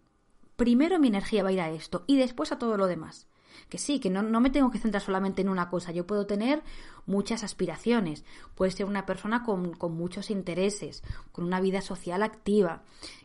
primero 0.56 1.00
mi 1.00 1.08
energía 1.08 1.44
va 1.44 1.50
a 1.50 1.54
ir 1.54 1.62
a 1.62 1.70
esto 1.70 2.04
y 2.08 2.18
después 2.18 2.52
a 2.52 2.60
todo 2.60 2.78
lo 2.78 2.88
demás. 2.88 3.28
Que 3.70 3.78
sí, 3.78 4.00
que 4.00 4.10
no, 4.10 4.40
me 4.40 4.50
tengo 4.50 4.70
que 4.70 4.78
centrar 4.78 5.02
solamente 5.02 5.42
en 5.42 5.50
una 5.50 5.70
cosa. 5.70 5.92
Yo 5.92 6.06
puedo 6.06 6.28
tener 6.28 6.62
muchas 7.06 7.44
aspiraciones. 7.44 8.24
Puedo 8.54 8.70
ser 8.70 8.86
una 8.86 9.06
persona 9.06 9.44
con, 9.44 9.76
muchos 9.96 10.30
intereses, 10.30 11.04
con 11.32 11.46
una 11.46 11.60
vida 11.62 11.82
social 11.82 12.22
activa. 12.22 12.84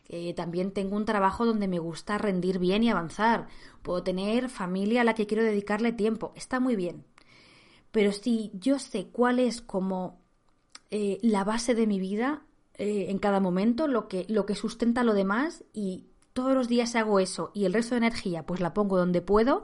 Eh, 0.09 0.33
también 0.33 0.71
tengo 0.71 0.95
un 0.95 1.05
trabajo 1.05 1.45
donde 1.45 1.67
me 1.67 1.79
gusta 1.79 2.17
rendir 2.17 2.57
bien 2.57 2.81
y 2.83 2.89
avanzar. 2.89 3.47
Puedo 3.83 4.03
tener 4.03 4.49
familia 4.49 5.01
a 5.01 5.03
la 5.03 5.13
que 5.13 5.27
quiero 5.27 5.43
dedicarle 5.43 5.91
tiempo. 5.91 6.33
Está 6.35 6.59
muy 6.59 6.75
bien. 6.75 7.05
Pero 7.91 8.11
si 8.11 8.51
yo 8.53 8.79
sé 8.79 9.09
cuál 9.11 9.39
es 9.39 9.61
como 9.61 10.21
eh, 10.89 11.19
la 11.21 11.43
base 11.43 11.75
de 11.75 11.87
mi 11.87 11.99
vida 11.99 12.41
eh, 12.75 13.07
en 13.09 13.19
cada 13.19 13.39
momento, 13.39 13.87
lo 13.87 14.07
que, 14.07 14.25
lo 14.27 14.45
que 14.45 14.55
sustenta 14.55 15.03
lo 15.03 15.13
demás 15.13 15.63
y 15.73 16.07
todos 16.33 16.53
los 16.53 16.67
días 16.67 16.95
hago 16.95 17.19
eso 17.19 17.51
y 17.53 17.65
el 17.65 17.73
resto 17.73 17.95
de 17.95 17.99
energía 17.99 18.45
pues 18.45 18.59
la 18.59 18.73
pongo 18.73 18.97
donde 18.97 19.21
puedo, 19.21 19.63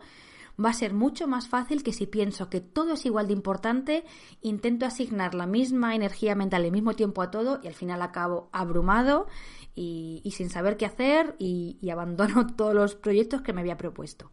va 0.64 0.70
a 0.70 0.74
ser 0.74 0.94
mucho 0.94 1.28
más 1.28 1.48
fácil 1.48 1.84
que 1.84 1.94
si 1.94 2.08
pienso 2.08 2.50
que 2.50 2.62
todo 2.62 2.94
es 2.94 3.06
igual 3.06 3.28
de 3.28 3.34
importante, 3.34 4.04
intento 4.42 4.86
asignar 4.86 5.36
la 5.36 5.46
misma 5.46 5.96
energía 5.96 6.36
mental 6.36 6.66
al 6.66 6.72
mismo 6.72 6.94
tiempo 6.94 7.22
a 7.22 7.32
todo 7.32 7.60
y 7.64 7.68
al 7.68 7.74
final 7.74 8.02
acabo 8.02 8.50
abrumado 8.52 9.28
y, 9.76 10.34
sin 10.36 10.50
saber 10.50 10.76
qué 10.76 10.88
hacer 10.88 11.36
y, 11.38 11.78
y 11.82 11.92
abandono 11.92 12.48
todos 12.58 12.74
los 12.74 12.96
proyectos 12.96 13.42
que 13.42 13.54
me 13.54 13.62
había 13.62 13.78
propuesto. 13.78 14.32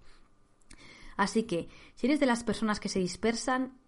Así 1.16 1.44
que, 1.44 1.68
si 1.94 2.06
eres 2.06 2.18
de 2.18 2.26
las 2.26 2.42
personas 2.42 2.80
que 2.80 2.88
se 2.88 2.98
dispersan, 2.98 3.78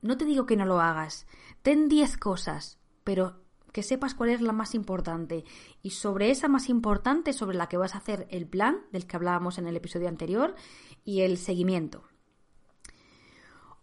no 0.00 0.16
te 0.16 0.24
digo 0.24 0.46
que 0.46 0.56
no 0.56 0.64
lo 0.64 0.80
hagas. 0.80 1.26
Ten 1.62 1.88
10 1.88 2.16
cosas, 2.16 2.78
pero 3.04 3.45
que 3.76 3.82
sepas 3.82 4.14
cuál 4.14 4.30
es 4.30 4.40
la 4.40 4.54
más 4.54 4.74
importante. 4.74 5.44
Y 5.82 5.90
sobre 5.90 6.30
esa 6.30 6.48
más 6.48 6.70
importante, 6.70 7.34
sobre 7.34 7.58
la 7.58 7.68
que 7.68 7.76
vas 7.76 7.94
a 7.94 7.98
hacer 7.98 8.26
el 8.30 8.46
plan, 8.46 8.78
del 8.90 9.06
que 9.06 9.16
hablábamos 9.16 9.58
en 9.58 9.66
el 9.66 9.76
episodio 9.76 10.08
anterior, 10.08 10.54
y 11.04 11.20
el 11.20 11.36
seguimiento. 11.36 12.02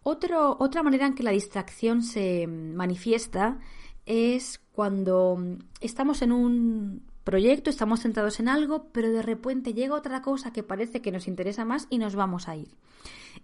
otra 0.02 0.82
manera 0.82 1.06
en 1.06 1.14
que 1.14 1.22
la 1.22 1.30
distracción 1.30 2.02
se 2.02 2.48
manifiesta 2.48 3.60
es 4.04 4.58
cuando 4.72 5.38
estamos 5.80 6.22
en 6.22 6.32
un 6.32 7.04
proyecto, 7.22 7.70
estamos 7.70 8.00
centrados 8.00 8.40
en 8.40 8.48
algo, 8.48 8.88
pero 8.90 9.12
de 9.12 9.22
repente 9.22 9.74
llega 9.74 9.94
otra 9.94 10.22
cosa 10.22 10.52
que 10.52 10.64
parece 10.64 11.02
que 11.02 11.12
nos 11.12 11.28
interesa 11.28 11.64
más 11.64 11.86
y 11.88 11.98
nos 11.98 12.16
vamos 12.16 12.48
a 12.48 12.56
ir. 12.56 12.74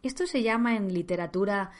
Esto 0.02 0.26
se 0.26 0.42
llama 0.42 0.74
en 0.74 0.92
literatura 0.92 1.70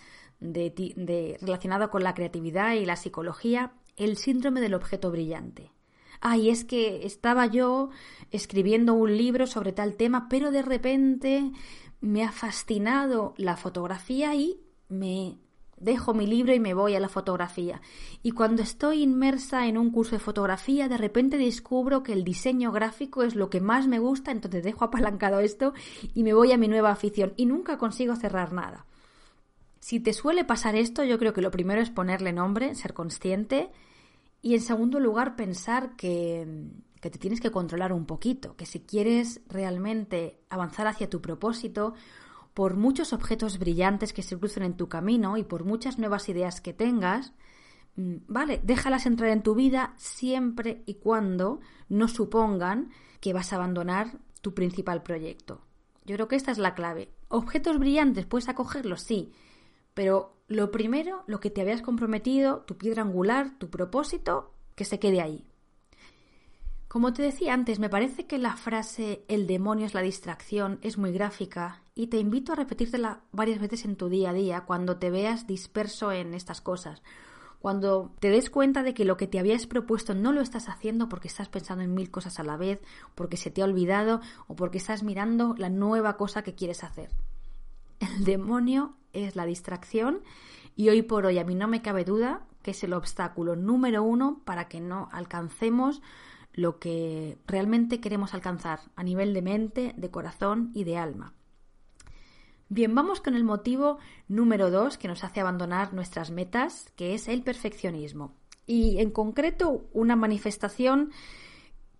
de, 0.40 1.38
relacionado 1.40 1.90
con 1.90 2.02
la 2.02 2.14
creatividad 2.14 2.74
y 2.74 2.86
la 2.86 2.96
psicología, 2.96 3.72
el 4.00 4.16
síndrome 4.16 4.60
del 4.60 4.74
objeto 4.74 5.10
brillante. 5.10 5.72
Ay, 6.20 6.50
es 6.50 6.64
que 6.64 7.06
estaba 7.06 7.46
yo 7.46 7.90
escribiendo 8.30 8.94
un 8.94 9.16
libro 9.16 9.46
sobre 9.46 9.72
tal 9.72 9.94
tema, 9.94 10.28
pero 10.28 10.50
de 10.50 10.62
repente 10.62 11.52
me 12.00 12.24
ha 12.24 12.32
fascinado 12.32 13.34
la 13.36 13.56
fotografía 13.56 14.34
y 14.34 14.60
me 14.88 15.38
dejo 15.76 16.14
mi 16.14 16.26
libro 16.26 16.54
y 16.54 16.60
me 16.60 16.74
voy 16.74 16.94
a 16.94 17.00
la 17.00 17.08
fotografía. 17.08 17.80
Y 18.22 18.32
cuando 18.32 18.62
estoy 18.62 19.02
inmersa 19.02 19.66
en 19.66 19.78
un 19.78 19.90
curso 19.90 20.12
de 20.12 20.20
fotografía, 20.20 20.88
de 20.88 20.98
repente 20.98 21.38
descubro 21.38 22.02
que 22.02 22.12
el 22.12 22.24
diseño 22.24 22.70
gráfico 22.72 23.22
es 23.22 23.34
lo 23.34 23.50
que 23.50 23.60
más 23.60 23.86
me 23.86 23.98
gusta, 23.98 24.30
entonces 24.30 24.62
dejo 24.62 24.84
apalancado 24.84 25.40
esto 25.40 25.72
y 26.14 26.22
me 26.22 26.34
voy 26.34 26.52
a 26.52 26.58
mi 26.58 26.68
nueva 26.68 26.90
afición 26.90 27.32
y 27.36 27.46
nunca 27.46 27.78
consigo 27.78 28.14
cerrar 28.16 28.52
nada. 28.52 28.86
Si 29.80 29.98
te 29.98 30.12
suele 30.12 30.44
pasar 30.44 30.76
esto, 30.76 31.04
yo 31.04 31.18
creo 31.18 31.32
que 31.32 31.42
lo 31.42 31.50
primero 31.50 31.80
es 31.80 31.90
ponerle 31.90 32.32
nombre, 32.32 32.74
ser 32.74 32.94
consciente 32.94 33.70
y 34.42 34.54
en 34.54 34.60
segundo 34.60 35.00
lugar 35.00 35.36
pensar 35.36 35.96
que, 35.96 36.68
que 37.00 37.10
te 37.10 37.18
tienes 37.18 37.40
que 37.40 37.50
controlar 37.50 37.92
un 37.92 38.06
poquito, 38.06 38.56
que 38.56 38.66
si 38.66 38.80
quieres 38.80 39.40
realmente 39.48 40.40
avanzar 40.50 40.86
hacia 40.86 41.10
tu 41.10 41.20
propósito, 41.20 41.94
por 42.54 42.76
muchos 42.76 43.12
objetos 43.12 43.58
brillantes 43.58 44.12
que 44.12 44.22
se 44.22 44.38
crucen 44.38 44.64
en 44.64 44.76
tu 44.76 44.88
camino 44.88 45.36
y 45.36 45.44
por 45.44 45.64
muchas 45.64 45.98
nuevas 45.98 46.28
ideas 46.28 46.60
que 46.60 46.74
tengas, 46.74 47.32
mm, 47.96 48.16
vale, 48.26 48.60
déjalas 48.62 49.06
entrar 49.06 49.30
en 49.30 49.42
tu 49.42 49.54
vida 49.54 49.94
siempre 49.96 50.82
y 50.84 50.94
cuando 50.94 51.60
no 51.88 52.08
supongan 52.08 52.90
que 53.20 53.32
vas 53.32 53.52
a 53.52 53.56
abandonar 53.56 54.18
tu 54.42 54.54
principal 54.54 55.02
proyecto. 55.02 55.62
Yo 56.04 56.16
creo 56.16 56.28
que 56.28 56.36
esta 56.36 56.50
es 56.50 56.58
la 56.58 56.74
clave. 56.74 57.12
Objetos 57.28 57.78
brillantes, 57.78 58.26
¿puedes 58.26 58.48
acogerlos? 58.48 59.02
Sí. 59.02 59.32
Pero 59.94 60.36
lo 60.48 60.70
primero, 60.70 61.24
lo 61.26 61.40
que 61.40 61.50
te 61.50 61.60
habías 61.60 61.82
comprometido, 61.82 62.62
tu 62.62 62.76
piedra 62.76 63.02
angular, 63.02 63.58
tu 63.58 63.70
propósito, 63.70 64.52
que 64.74 64.84
se 64.84 64.98
quede 64.98 65.20
ahí. 65.20 65.46
Como 66.90 67.12
te 67.12 67.22
decía 67.22 67.54
antes, 67.54 67.78
me 67.78 67.88
parece 67.88 68.26
que 68.26 68.36
la 68.36 68.56
frase 68.56 69.24
el 69.28 69.46
demonio 69.46 69.86
es 69.86 69.94
la 69.94 70.02
distracción 70.02 70.80
es 70.82 70.98
muy 70.98 71.12
gráfica 71.12 71.84
y 71.94 72.08
te 72.08 72.18
invito 72.18 72.52
a 72.52 72.56
repetírtela 72.56 73.20
varias 73.30 73.60
veces 73.60 73.84
en 73.84 73.94
tu 73.94 74.08
día 74.08 74.30
a 74.30 74.32
día 74.32 74.62
cuando 74.62 74.96
te 74.96 75.08
veas 75.08 75.46
disperso 75.46 76.10
en 76.10 76.34
estas 76.34 76.60
cosas. 76.60 77.00
Cuando 77.60 78.12
te 78.18 78.30
des 78.30 78.50
cuenta 78.50 78.82
de 78.82 78.92
que 78.92 79.04
lo 79.04 79.16
que 79.16 79.28
te 79.28 79.38
habías 79.38 79.68
propuesto 79.68 80.14
no 80.14 80.32
lo 80.32 80.40
estás 80.40 80.68
haciendo 80.68 81.08
porque 81.08 81.28
estás 81.28 81.48
pensando 81.48 81.84
en 81.84 81.94
mil 81.94 82.10
cosas 82.10 82.40
a 82.40 82.42
la 82.42 82.56
vez, 82.56 82.80
porque 83.14 83.36
se 83.36 83.52
te 83.52 83.62
ha 83.62 83.66
olvidado 83.66 84.20
o 84.48 84.56
porque 84.56 84.78
estás 84.78 85.04
mirando 85.04 85.54
la 85.58 85.68
nueva 85.68 86.16
cosa 86.16 86.42
que 86.42 86.56
quieres 86.56 86.82
hacer. 86.82 87.10
El 88.00 88.24
demonio 88.24 88.96
es 89.12 89.36
la 89.36 89.46
distracción 89.46 90.22
y 90.76 90.88
hoy 90.88 91.02
por 91.02 91.26
hoy 91.26 91.38
a 91.38 91.44
mí 91.44 91.54
no 91.54 91.68
me 91.68 91.82
cabe 91.82 92.04
duda 92.04 92.46
que 92.62 92.72
es 92.72 92.84
el 92.84 92.92
obstáculo 92.92 93.56
número 93.56 94.02
uno 94.02 94.42
para 94.44 94.68
que 94.68 94.80
no 94.80 95.08
alcancemos 95.12 96.02
lo 96.52 96.78
que 96.78 97.38
realmente 97.46 98.00
queremos 98.00 98.34
alcanzar 98.34 98.80
a 98.96 99.02
nivel 99.02 99.32
de 99.34 99.42
mente, 99.42 99.94
de 99.96 100.10
corazón 100.10 100.70
y 100.74 100.84
de 100.84 100.98
alma. 100.98 101.34
Bien, 102.68 102.94
vamos 102.94 103.20
con 103.20 103.34
el 103.34 103.44
motivo 103.44 103.98
número 104.28 104.70
dos 104.70 104.96
que 104.96 105.08
nos 105.08 105.24
hace 105.24 105.40
abandonar 105.40 105.92
nuestras 105.92 106.30
metas, 106.30 106.92
que 106.96 107.14
es 107.14 107.28
el 107.28 107.42
perfeccionismo. 107.42 108.34
Y 108.66 109.00
en 109.00 109.10
concreto 109.10 109.88
una 109.92 110.14
manifestación 110.14 111.10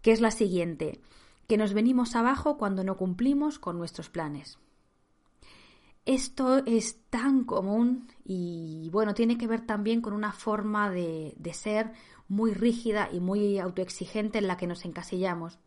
que 0.02 0.12
es 0.12 0.20
la 0.20 0.30
siguiente, 0.30 1.00
que 1.48 1.56
nos 1.56 1.74
venimos 1.74 2.14
abajo 2.14 2.56
cuando 2.56 2.84
no 2.84 2.96
cumplimos 2.96 3.58
con 3.58 3.78
nuestros 3.78 4.10
planes. 4.10 4.58
Esto 6.10 6.66
es 6.66 6.98
tan 7.08 7.44
común 7.44 8.08
y 8.24 8.90
bueno, 8.90 9.14
tiene 9.14 9.38
que 9.38 9.46
ver 9.46 9.60
también 9.60 10.00
con 10.00 10.12
una 10.12 10.32
forma 10.32 10.90
de, 10.90 11.36
ser 11.52 11.92
muy 12.26 12.52
rígida 12.52 13.08
y 13.12 13.20
muy 13.20 13.60
autoexigente 13.60 14.38
en 14.38 14.48
la 14.48 14.56
que 14.56 14.66
nos 14.66 14.84
encasillamos. 14.84 15.60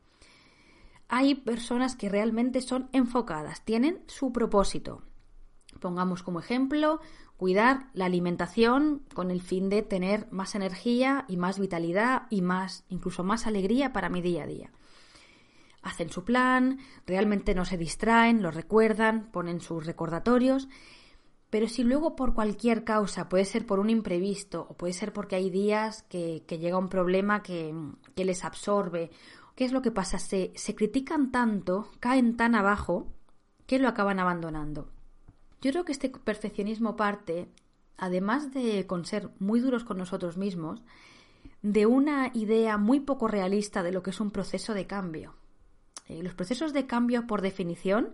Hay 1.08 1.36
personas 1.36 1.96
que 1.96 2.10
realmente 2.10 2.60
son 2.60 2.90
enfocadas, 2.92 3.64
tienen 3.64 4.04
su 4.08 4.34
propósito. 4.34 5.04
Pongamos 5.80 6.24
como 6.24 6.42
ejemplo 6.42 7.00
cuidar 7.38 7.88
la 7.94 8.04
alimentación 8.04 9.02
con 9.14 9.32
el 9.32 9.42
fin 9.42 9.70
de 9.70 9.82
tener 9.82 10.28
más 10.30 10.56
energía 10.56 11.24
y 11.30 11.38
más 11.38 11.58
vitalidad 11.58 12.24
y 12.30 12.42
más, 12.42 12.84
incluso 12.90 13.24
más 13.24 13.48
alegría 13.48 13.94
para 13.94 14.10
mi 14.10 14.22
día 14.22 14.44
a 14.44 14.48
día. 14.48 14.72
Hacen 15.84 16.10
su 16.10 16.24
plan, 16.24 16.80
realmente 17.06 17.54
no 17.54 17.66
se 17.66 17.78
distraen, 17.78 18.42
lo 18.42 18.50
recuerdan, 18.50 19.30
ponen 19.32 19.62
sus 19.62 19.86
recordatorios 19.86 20.68
pero 21.54 21.68
si 21.68 21.84
luego 21.84 22.16
por 22.16 22.34
cualquier 22.34 22.84
causa, 22.84 23.30
puede 23.30 23.46
ser 23.46 23.68
por 23.68 23.80
un 23.80 23.92
imprevisto 23.92 24.66
o 24.72 24.74
puede 24.74 24.92
ser 24.92 25.14
porque 25.14 25.36
hay 25.36 25.52
días 25.52 26.02
que, 26.10 26.44
llega 26.50 26.80
un 26.80 26.90
problema 26.90 27.44
que, 27.44 27.76
les 28.16 28.44
absorbe, 28.44 29.12
¿qué 29.54 29.64
es 29.64 29.72
lo 29.72 29.84
que 29.84 29.92
pasa? 29.92 30.18
Se, 30.18 30.52
se 30.56 30.74
critican 30.74 31.32
tanto, 31.32 31.92
caen 32.00 32.38
tan 32.38 32.56
abajo, 32.56 33.06
que 33.68 33.78
lo 33.78 33.88
acaban 33.88 34.20
abandonando. 34.20 34.90
Yo 35.62 35.70
creo 35.70 35.86
que 35.86 35.92
este 35.92 36.10
perfeccionismo 36.10 36.96
parte, 36.96 37.52
además 37.98 38.52
de 38.52 38.88
con 38.88 39.06
ser 39.06 39.30
muy 39.38 39.60
duros 39.60 39.84
con 39.84 40.00
nosotros 40.00 40.38
mismos, 40.38 40.82
de 41.62 41.86
una 41.86 42.32
idea 42.34 42.80
muy 42.80 43.00
poco 43.00 43.28
realista 43.28 43.84
de 43.84 43.92
lo 43.92 44.02
que 44.02 44.10
es 44.10 44.20
un 44.20 44.32
proceso 44.32 44.74
de 44.74 44.88
cambio. 44.88 45.36
Eh, 46.08 46.22
los 46.24 46.34
procesos 46.34 46.74
de 46.74 46.86
cambio, 46.86 47.28
por 47.28 47.42
definición, 47.42 48.14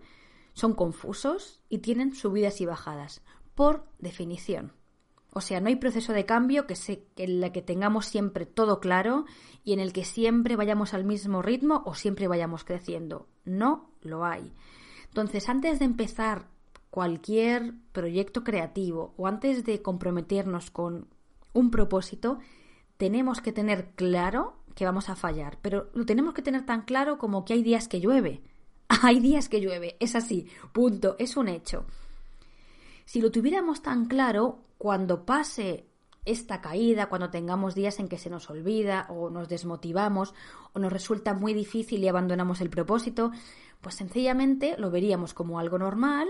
son 0.54 0.74
confusos 0.74 1.62
y 1.70 1.80
tienen 1.80 2.14
subidas 2.14 2.62
y 2.62 2.66
bajadas, 2.66 3.22
por 3.56 3.86
definición. 4.00 4.74
O 5.32 5.42
sea, 5.42 5.62
no 5.62 5.68
hay 5.68 5.76
proceso 5.76 6.14
de 6.14 6.26
cambio 6.26 6.66
que 6.66 6.76
en 7.18 7.44
el 7.44 7.52
que 7.52 7.62
tengamos 7.62 8.08
siempre 8.08 8.46
todo 8.46 8.80
claro 8.80 9.26
y 9.64 9.74
en 9.74 9.80
el 9.80 9.94
que 9.94 10.04
siempre 10.04 10.56
vayamos 10.56 10.94
al 10.94 11.06
mismo 11.06 11.42
ritmo 11.42 11.84
o 11.86 11.94
siempre 11.94 12.28
vayamos 12.28 12.64
creciendo. 12.64 13.28
No 13.46 13.92
lo 14.02 14.26
hay. 14.26 14.52
Entonces, 15.06 15.48
antes 15.48 15.80
de 15.80 15.86
empezar 15.86 16.48
cualquier 16.90 17.76
proyecto 17.92 18.44
creativo 18.44 19.14
o 19.18 19.28
antes 19.28 19.64
de 19.64 19.82
comprometernos 19.82 20.72
con 20.72 21.08
un 21.54 21.70
propósito, 21.70 22.40
tenemos 22.98 23.42
que 23.42 23.54
tener 23.54 23.92
claro 23.92 24.59
que 24.80 24.86
vamos 24.86 25.10
a 25.10 25.16
fallar. 25.18 25.60
Pero 25.62 25.90
lo 25.94 26.06
tenemos 26.06 26.34
que 26.34 26.42
tener 26.42 26.66
tan 26.66 26.84
claro 26.84 27.18
como 27.18 27.44
que 27.44 27.52
hay 27.52 27.64
días 27.64 27.90
que 27.90 28.00
llueve. 28.00 28.42
Hay 29.04 29.20
días 29.20 29.50
que 29.50 29.62
llueve, 29.62 29.98
es 30.00 30.16
así, 30.16 30.48
punto, 30.74 31.16
es 31.20 31.38
un 31.38 31.48
hecho. 31.48 31.86
Si 33.06 33.22
lo 33.22 33.30
tuviéramos 33.30 33.84
tan 33.84 34.06
claro, 34.06 34.64
cuando 34.80 35.28
pase 35.28 35.86
esta 36.26 36.60
caída, 36.60 37.08
cuando 37.08 37.30
tengamos 37.30 37.76
días 37.76 38.00
en 38.00 38.08
que 38.08 38.18
se 38.18 38.32
nos 38.32 38.50
olvida 38.50 39.06
o 39.10 39.30
nos 39.30 39.48
desmotivamos 39.48 40.34
o 40.74 40.80
nos 40.80 40.92
resulta 40.92 41.36
muy 41.36 41.54
difícil 41.54 42.04
y 42.04 42.08
abandonamos 42.08 42.62
el 42.62 42.72
propósito, 42.72 43.32
pues 43.82 43.94
sencillamente 43.94 44.76
lo 44.80 44.90
veríamos 44.90 45.36
como 45.36 45.60
algo 45.60 45.78
normal 45.78 46.28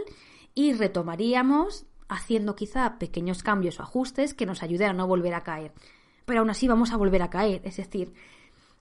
y 0.53 0.73
retomaríamos 0.73 1.85
haciendo 2.09 2.55
quizá 2.57 2.99
pequeños 2.99 3.41
cambios 3.41 3.79
o 3.79 3.83
ajustes 3.83 4.33
que 4.33 4.45
nos 4.45 4.63
ayuden 4.63 4.89
a 4.89 4.93
no 4.93 5.07
volver 5.07 5.33
a 5.33 5.43
caer. 5.43 5.71
Pero 6.25 6.41
aún 6.41 6.49
así 6.49 6.67
vamos 6.67 6.91
a 6.91 6.97
volver 6.97 7.21
a 7.21 7.29
caer, 7.29 7.61
es 7.63 7.77
decir, 7.77 8.13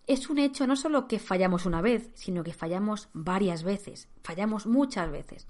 es 0.08 0.30
un 0.30 0.38
hecho 0.38 0.66
no 0.66 0.74
solo 0.74 1.06
que 1.06 1.18
fallamos 1.18 1.66
una 1.66 1.82
vez, 1.82 2.10
sino 2.14 2.42
que 2.42 2.54
fallamos 2.54 3.08
varias 3.12 3.62
veces, 3.62 4.08
fallamos 4.24 4.66
muchas 4.66 5.10
veces. 5.10 5.46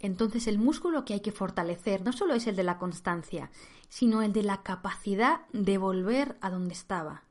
Entonces 0.00 0.46
el 0.46 0.58
músculo 0.58 1.04
que 1.04 1.14
hay 1.14 1.20
que 1.20 1.32
fortalecer 1.32 2.02
no 2.02 2.12
solo 2.12 2.34
es 2.34 2.46
el 2.46 2.54
de 2.54 2.62
la 2.62 2.78
constancia, 2.78 3.50
sino 3.88 4.22
el 4.22 4.32
de 4.32 4.44
la 4.44 4.62
capacidad 4.62 5.40
de 5.52 5.76
volver 5.76 6.36
a 6.40 6.50
donde 6.50 6.72
estaba. 6.72 7.24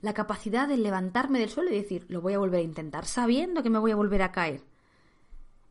La 0.00 0.14
capacidad 0.14 0.66
de 0.66 0.78
levantarme 0.78 1.38
del 1.38 1.50
suelo 1.50 1.70
y 1.70 1.76
decir, 1.76 2.06
lo 2.08 2.22
voy 2.22 2.32
a 2.32 2.38
volver 2.38 2.60
a 2.60 2.64
intentar, 2.64 3.04
sabiendo 3.04 3.62
que 3.62 3.70
me 3.70 3.78
voy 3.78 3.90
a 3.90 3.96
volver 3.96 4.22
a 4.22 4.32
caer. 4.32 4.62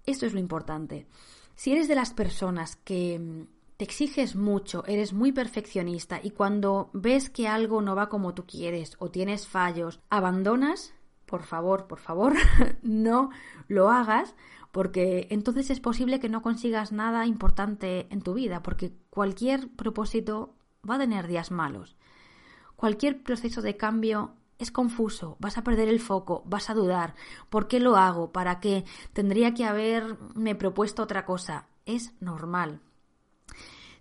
Esto 0.06 0.26
es 0.28 0.34
lo 0.34 0.40
importante. 0.40 1.08
Si 1.56 1.72
eres 1.72 1.88
de 1.88 1.96
las 1.96 2.14
personas 2.14 2.76
que 2.76 3.46
exiges 3.84 4.36
mucho, 4.36 4.84
eres 4.88 5.14
muy 5.14 5.32
perfeccionista 5.32 6.20
y 6.24 6.32
cuando 6.32 6.90
ves 6.94 7.30
que 7.30 7.48
algo 7.48 7.82
no 7.82 7.96
va 7.96 8.10
como 8.10 8.34
tú 8.34 8.46
quieres 8.46 8.96
o 9.00 9.10
tienes 9.12 9.48
fallos, 9.48 10.00
abandonas, 10.10 10.94
por 11.26 11.44
favor, 11.44 11.88
por 11.88 12.00
favor, 12.00 12.34
no 12.82 13.30
lo 13.68 13.90
hagas 13.90 14.36
porque 14.72 15.28
entonces 15.30 15.70
es 15.70 15.80
posible 15.80 16.20
que 16.20 16.30
no 16.30 16.42
consigas 16.42 16.92
nada 16.92 17.28
importante 17.28 18.08
en 18.10 18.22
tu 18.22 18.34
vida, 18.34 18.64
porque 18.64 18.92
cualquier 19.12 19.70
propósito 19.70 20.56
va 20.90 20.96
a 20.96 21.00
tener 21.00 21.28
días 21.28 21.52
malos. 21.52 21.96
Cualquier 22.76 23.22
proceso 23.22 23.62
de 23.62 23.78
cambio 23.78 24.34
es 24.58 24.72
confuso, 24.72 25.38
vas 25.40 25.58
a 25.58 25.64
perder 25.64 25.90
el 25.90 26.00
foco, 26.00 26.42
vas 26.46 26.70
a 26.70 26.74
dudar, 26.74 27.14
¿por 27.50 27.68
qué 27.68 27.80
lo 27.80 27.98
hago? 27.98 28.32
¿Para 28.32 28.60
qué? 28.60 28.84
Tendría 29.14 29.54
que 29.54 29.66
haberme 29.66 30.56
propuesto 30.56 31.04
otra 31.04 31.26
cosa. 31.26 31.68
Es 31.86 32.14
normal. 32.20 32.82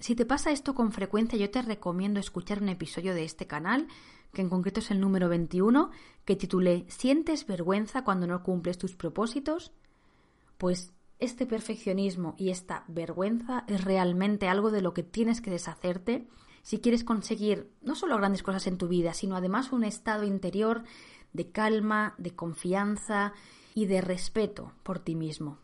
Si 0.02 0.16
te 0.16 0.26
pasa 0.26 0.50
esto 0.50 0.74
con 0.74 0.90
frecuencia, 0.90 1.38
yo 1.38 1.48
te 1.48 1.62
recomiendo 1.62 2.18
escuchar 2.18 2.60
un 2.60 2.68
episodio 2.68 3.14
de 3.14 3.22
este 3.22 3.46
canal, 3.46 3.86
que 4.32 4.42
en 4.42 4.48
concreto 4.48 4.80
es 4.80 4.90
el 4.90 4.98
número 4.98 5.28
21, 5.28 5.92
que 6.24 6.34
titulé 6.34 6.84
¿Sientes 6.88 7.46
vergüenza 7.46 8.02
cuando 8.02 8.26
no 8.26 8.42
cumples 8.42 8.78
tus 8.78 8.96
propósitos? 8.96 9.70
Pues 10.58 10.92
este 11.20 11.46
perfeccionismo 11.46 12.34
y 12.36 12.50
esta 12.50 12.82
vergüenza 12.88 13.62
es 13.68 13.84
realmente 13.84 14.48
algo 14.48 14.72
de 14.72 14.82
lo 14.82 14.92
que 14.92 15.04
tienes 15.04 15.40
que 15.40 15.52
deshacerte 15.52 16.26
si 16.62 16.80
quieres 16.80 17.04
conseguir 17.04 17.70
no 17.80 17.94
solo 17.94 18.16
grandes 18.16 18.42
cosas 18.42 18.66
en 18.66 18.78
tu 18.78 18.88
vida, 18.88 19.14
sino 19.14 19.36
además 19.36 19.70
un 19.70 19.84
estado 19.84 20.24
interior 20.24 20.82
de 21.32 21.52
calma, 21.52 22.16
de 22.18 22.34
confianza 22.34 23.34
y 23.72 23.86
de 23.86 24.00
respeto 24.00 24.72
por 24.82 24.98
ti 24.98 25.14
mismo. 25.14 25.58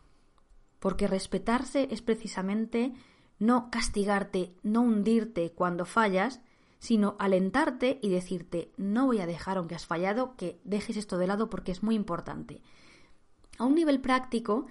Porque 0.79 1.07
respetarse 1.07 1.89
es 1.91 2.01
precisamente 2.01 2.93
no 3.39 3.71
castigarte, 3.71 4.53
no 4.63 4.81
hundirte 4.81 5.51
cuando 5.51 5.85
fallas, 5.85 6.41
sino 6.79 7.15
alentarte 7.19 7.99
y 8.01 8.09
decirte, 8.09 8.71
no 8.77 9.05
voy 9.05 9.19
a 9.19 9.25
dejar, 9.25 9.57
aunque 9.57 9.75
has 9.75 9.85
fallado, 9.85 10.35
que 10.35 10.59
dejes 10.63 10.97
esto 10.97 11.17
de 11.17 11.27
lado 11.27 11.49
porque 11.49 11.71
es 11.71 11.83
muy 11.83 11.95
importante. 11.95 12.61
A 13.57 13.65
un 13.65 13.75
nivel 13.75 13.99
práctico, 13.99 14.65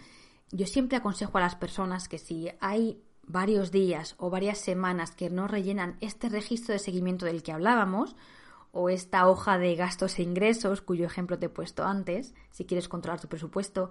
yo 0.51 0.67
siempre 0.67 0.97
aconsejo 0.97 1.37
a 1.39 1.43
las 1.43 1.57
personas 1.57 2.09
que 2.09 2.19
si 2.19 2.51
hay 2.61 3.03
varios 3.27 3.71
días 3.71 4.15
o 4.19 4.31
varias 4.31 4.59
semanas 4.59 5.11
que 5.11 5.29
no 5.29 5.47
rellenan 5.47 5.99
este 6.01 6.31
registro 6.31 6.73
de 6.73 6.79
seguimiento 6.79 7.27
del 7.27 7.43
que 7.43 7.53
hablábamos, 7.53 8.17
o 8.73 8.91
esta 8.91 9.29
hoja 9.29 9.59
de 9.59 9.75
gastos 9.75 10.19
e 10.19 10.23
ingresos, 10.23 10.83
cuyo 10.83 11.07
ejemplo 11.07 11.39
te 11.39 11.47
he 11.47 11.51
puesto 11.51 11.85
antes, 11.85 12.35
si 12.51 12.65
quieres 12.65 12.89
controlar 12.89 13.21
tu 13.21 13.29
presupuesto, 13.29 13.91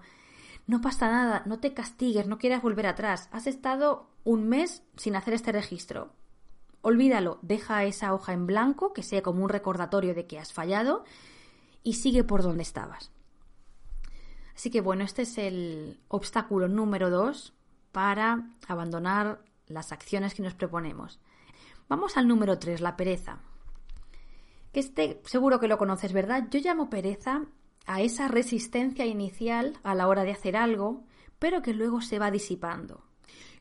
no 0.68 0.82
pasa 0.82 1.10
nada, 1.10 1.44
no 1.46 1.60
te 1.60 1.74
castigues, 1.74 2.28
no 2.28 2.38
quieras 2.38 2.62
volver 2.62 2.88
atrás. 2.88 3.30
Has 3.32 3.48
estado 3.48 4.10
un 4.26 4.50
mes 4.50 4.84
sin 4.98 5.16
hacer 5.16 5.34
este 5.34 5.54
registro. 5.54 6.12
Olvídalo, 6.82 7.40
deja 7.42 7.86
esa 7.86 8.14
hoja 8.14 8.34
en 8.34 8.46
blanco, 8.46 8.94
que 8.94 9.02
sea 9.02 9.24
como 9.24 9.44
un 9.44 9.50
recordatorio 9.50 10.14
de 10.14 10.28
que 10.28 10.40
has 10.40 10.54
fallado, 10.54 11.06
y 11.84 11.94
sigue 11.94 12.24
por 12.26 12.44
donde 12.44 12.64
estabas. 12.64 13.12
Así 14.56 14.70
que 14.70 14.82
bueno, 14.82 15.04
este 15.04 15.22
es 15.22 15.38
el 15.38 16.02
obstáculo 16.10 16.68
número 16.68 17.10
dos 17.10 17.54
para 17.92 18.50
abandonar 18.68 19.42
las 19.68 19.92
acciones 19.92 20.34
que 20.34 20.44
nos 20.44 20.54
proponemos. 20.54 21.20
Vamos 21.88 22.18
al 22.18 22.28
número 22.28 22.60
tres, 22.60 22.82
la 22.82 22.98
pereza. 22.98 23.40
Que 24.74 24.82
este 24.82 25.22
seguro 25.26 25.60
que 25.60 25.68
lo 25.70 25.78
conoces, 25.78 26.12
¿verdad? 26.12 26.48
Yo 26.52 26.60
llamo 26.60 26.90
pereza 26.90 27.44
a 27.88 28.02
esa 28.02 28.28
resistencia 28.28 29.06
inicial 29.06 29.80
a 29.84 29.96
la 29.96 30.08
hora 30.08 30.24
de 30.24 30.32
hacer 30.32 30.56
algo, 30.56 31.04
pero 31.40 31.62
que 31.62 31.74
luego 31.74 32.02
se 32.02 32.20
va 32.20 32.30
disipando. 32.30 33.04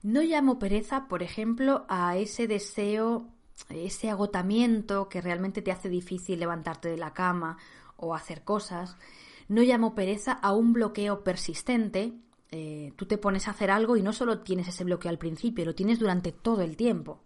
No 0.03 0.23
llamo 0.23 0.59
pereza, 0.59 1.09
por 1.09 1.23
ejemplo, 1.23 1.87
a 1.89 2.17
ese 2.17 2.47
deseo, 2.47 3.29
ese 3.71 4.11
agotamiento 4.11 5.09
que 5.09 5.21
realmente 5.21 5.63
te 5.63 5.73
hace 5.73 5.89
difícil 5.89 6.41
levantarte 6.41 6.89
de 6.89 6.97
la 6.97 7.15
cama 7.15 7.57
o 7.97 8.15
hacer 8.15 8.45
cosas. 8.45 8.97
No 9.49 9.63
llamo 9.63 9.95
pereza 9.95 10.33
a 10.33 10.53
un 10.53 10.73
bloqueo 10.73 11.25
persistente. 11.25 12.13
Eh, 12.51 12.93
tú 12.97 13.07
te 13.07 13.19
pones 13.19 13.49
a 13.49 13.53
hacer 13.53 13.71
algo 13.71 13.97
y 13.97 14.03
no 14.03 14.13
solo 14.13 14.41
tienes 14.41 14.69
ese 14.69 14.85
bloqueo 14.85 15.11
al 15.11 15.19
principio, 15.19 15.65
lo 15.65 15.75
tienes 15.75 15.99
durante 15.99 16.33
todo 16.33 16.63
el 16.63 16.77
tiempo. 16.77 17.23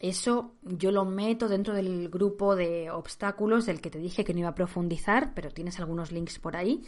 Eso 0.00 0.54
yo 0.62 0.90
lo 0.90 1.04
meto 1.04 1.46
dentro 1.46 1.74
del 1.74 2.08
grupo 2.08 2.56
de 2.56 2.90
obstáculos 2.90 3.66
del 3.66 3.80
que 3.80 3.90
te 3.90 3.98
dije 3.98 4.24
que 4.24 4.32
no 4.32 4.40
iba 4.40 4.48
a 4.48 4.54
profundizar, 4.54 5.34
pero 5.34 5.50
tienes 5.50 5.78
algunos 5.78 6.10
links 6.10 6.38
por 6.38 6.56
ahí 6.56 6.82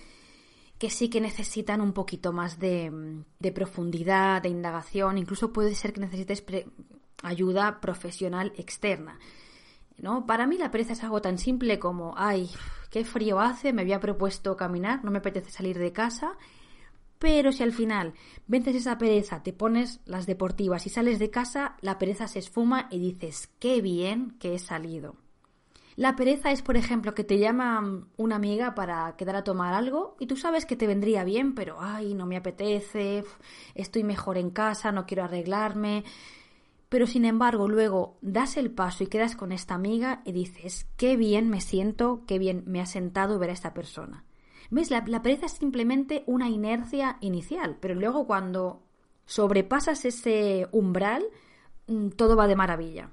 que 0.82 0.90
sí 0.90 1.08
que 1.08 1.20
necesitan 1.20 1.80
un 1.80 1.92
poquito 1.92 2.32
más 2.32 2.58
de, 2.58 2.90
profundidad, 3.54 4.42
de 4.42 4.48
indagación, 4.48 5.16
incluso 5.16 5.52
puede 5.52 5.76
ser 5.76 5.92
que 5.92 6.00
necesites 6.00 6.44
ayuda 7.22 7.80
profesional 7.80 8.52
externa. 8.56 9.16
¿no? 9.96 10.26
Para 10.26 10.44
mí 10.48 10.58
la 10.58 10.72
pereza 10.72 10.94
es 10.94 11.04
algo 11.04 11.22
tan 11.22 11.38
simple 11.38 11.78
como, 11.78 12.14
ay, 12.16 12.50
qué 12.90 13.04
frío 13.04 13.38
hace, 13.38 13.72
me 13.72 13.82
había 13.82 14.00
propuesto 14.00 14.56
caminar, 14.56 15.04
no 15.04 15.12
me 15.12 15.18
apetece 15.18 15.52
salir 15.52 15.78
de 15.78 15.92
casa, 15.92 16.36
pero 17.22 17.52
si 17.52 17.62
al 17.62 17.72
final 17.72 18.14
vences 18.48 18.74
esa 18.74 18.98
pereza, 18.98 19.44
te 19.44 19.52
pones 19.52 20.00
las 20.06 20.26
deportivas 20.26 20.88
y 20.88 20.90
sales 20.90 21.20
de 21.20 21.30
casa, 21.30 21.76
la 21.80 21.96
pereza 21.96 22.26
se 22.26 22.40
esfuma 22.40 22.88
y 22.90 22.98
dices, 22.98 23.48
qué 23.60 23.80
bien 23.80 24.32
que 24.40 24.56
he 24.56 24.58
salido. 24.58 25.14
La 25.94 26.16
pereza 26.16 26.50
es, 26.50 26.62
por 26.62 26.76
ejemplo, 26.76 27.14
que 27.14 27.22
te 27.22 27.38
llama 27.38 28.08
una 28.16 28.34
amiga 28.34 28.74
para 28.74 29.14
quedar 29.16 29.36
a 29.36 29.44
tomar 29.44 29.72
algo 29.72 30.16
y 30.18 30.26
tú 30.26 30.36
sabes 30.36 30.66
que 30.66 30.74
te 30.74 30.88
vendría 30.88 31.22
bien, 31.22 31.54
pero 31.54 31.76
ay, 31.80 32.14
no 32.14 32.26
me 32.26 32.36
apetece, 32.36 33.22
estoy 33.76 34.02
mejor 34.02 34.36
en 34.36 34.50
casa, 34.50 34.90
no 34.90 35.06
quiero 35.06 35.22
arreglarme. 35.22 36.02
Pero 36.88 37.06
sin 37.06 37.24
embargo, 37.24 37.68
luego 37.68 38.18
das 38.20 38.56
el 38.56 38.72
paso 38.72 39.04
y 39.04 39.06
quedas 39.06 39.36
con 39.36 39.52
esta 39.52 39.74
amiga 39.74 40.22
y 40.24 40.32
dices, 40.32 40.88
qué 40.96 41.16
bien 41.16 41.50
me 41.50 41.60
siento, 41.60 42.24
qué 42.26 42.40
bien 42.40 42.64
me 42.66 42.80
ha 42.80 42.86
sentado 42.86 43.38
ver 43.38 43.50
a 43.50 43.52
esta 43.52 43.74
persona. 43.74 44.24
¿Ves? 44.72 44.90
La, 44.90 45.04
pereza 45.04 45.44
es 45.44 45.52
simplemente 45.52 46.24
una 46.26 46.48
inercia 46.48 47.18
inicial, 47.20 47.76
pero 47.78 47.94
luego 47.94 48.26
cuando 48.26 48.82
sobrepasas 49.26 50.06
ese 50.06 50.66
umbral, 50.72 51.26
mm, 51.88 52.08
todo 52.16 52.36
va 52.36 52.46
de 52.46 52.56
maravilla. 52.56 53.10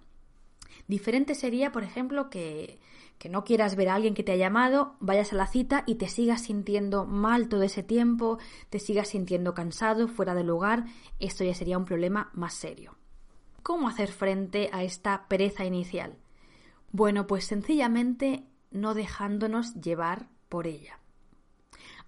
Diferente 0.87 1.35
sería, 1.35 1.73
por 1.73 1.83
ejemplo, 1.83 2.29
que, 2.29 2.79
que 3.17 3.27
no 3.27 3.43
quieras 3.43 3.75
ver 3.75 3.89
a 3.89 3.95
alguien 3.95 4.13
que 4.13 4.23
te 4.23 4.31
ha 4.31 4.37
llamado, 4.37 4.95
vayas 5.01 5.33
a 5.33 5.35
la 5.35 5.47
cita 5.47 5.83
y 5.85 5.95
te 5.95 6.07
sigas 6.07 6.43
sintiendo 6.43 7.03
mal 7.03 7.49
todo 7.49 7.63
ese 7.63 7.83
tiempo, 7.83 8.39
te 8.69 8.79
sigas 8.79 9.09
sintiendo 9.09 9.53
cansado, 9.53 10.07
fuera 10.07 10.35
del 10.35 10.47
lugar, 10.47 10.85
esto 11.19 11.43
ya 11.43 11.53
sería 11.53 11.77
un 11.77 11.83
problema 11.83 12.29
más 12.31 12.53
serio. 12.53 12.95
¿Cómo 13.63 13.89
hacer 13.89 14.13
frente 14.13 14.69
a 14.71 14.83
esta 14.83 15.27
pereza 15.27 15.65
inicial? 15.65 16.15
Bueno, 16.93 17.27
pues 17.27 17.43
sencillamente 17.43 18.45
no 18.71 18.93
dejándonos 18.93 19.73
llevar 19.73 20.29
por 20.47 20.65
ella. 20.65 20.98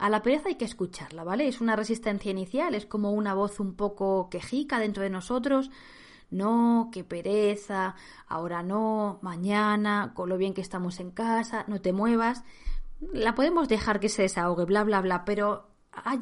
A 0.01 0.09
la 0.09 0.23
pereza 0.23 0.49
hay 0.49 0.55
que 0.55 0.65
escucharla, 0.65 1.23
¿vale? 1.23 1.47
Es 1.47 1.61
una 1.61 1.75
resistencia 1.75 2.31
inicial, 2.31 2.73
es 2.73 2.87
como 2.87 3.11
una 3.11 3.35
voz 3.35 3.59
un 3.59 3.75
poco 3.75 4.31
quejica 4.31 4.79
dentro 4.79 5.03
de 5.03 5.11
nosotros, 5.11 5.69
no, 6.31 6.89
qué 6.91 7.03
pereza, 7.03 7.93
ahora 8.27 8.63
no, 8.63 9.19
mañana, 9.21 10.13
con 10.15 10.27
lo 10.27 10.39
bien 10.39 10.55
que 10.55 10.61
estamos 10.61 10.99
en 10.99 11.11
casa, 11.11 11.65
no 11.67 11.81
te 11.81 11.93
muevas. 11.93 12.43
La 13.13 13.35
podemos 13.35 13.69
dejar 13.69 13.99
que 13.99 14.09
se 14.09 14.23
desahogue, 14.23 14.65
bla, 14.65 14.83
bla, 14.83 15.01
bla, 15.01 15.23
pero 15.23 15.69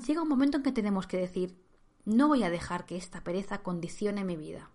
llega 0.06 0.24
un 0.24 0.28
momento 0.28 0.58
en 0.58 0.63
que 0.63 0.74
tenemos 0.74 1.08
que 1.08 1.15
decir, 1.15 1.56
no 2.04 2.28
voy 2.28 2.44
a 2.44 2.50
dejar 2.50 2.86
que 2.86 2.98
esta 2.98 3.24
pereza 3.24 3.60
condicione 3.60 4.26
mi 4.26 4.36
vida. 4.36 4.70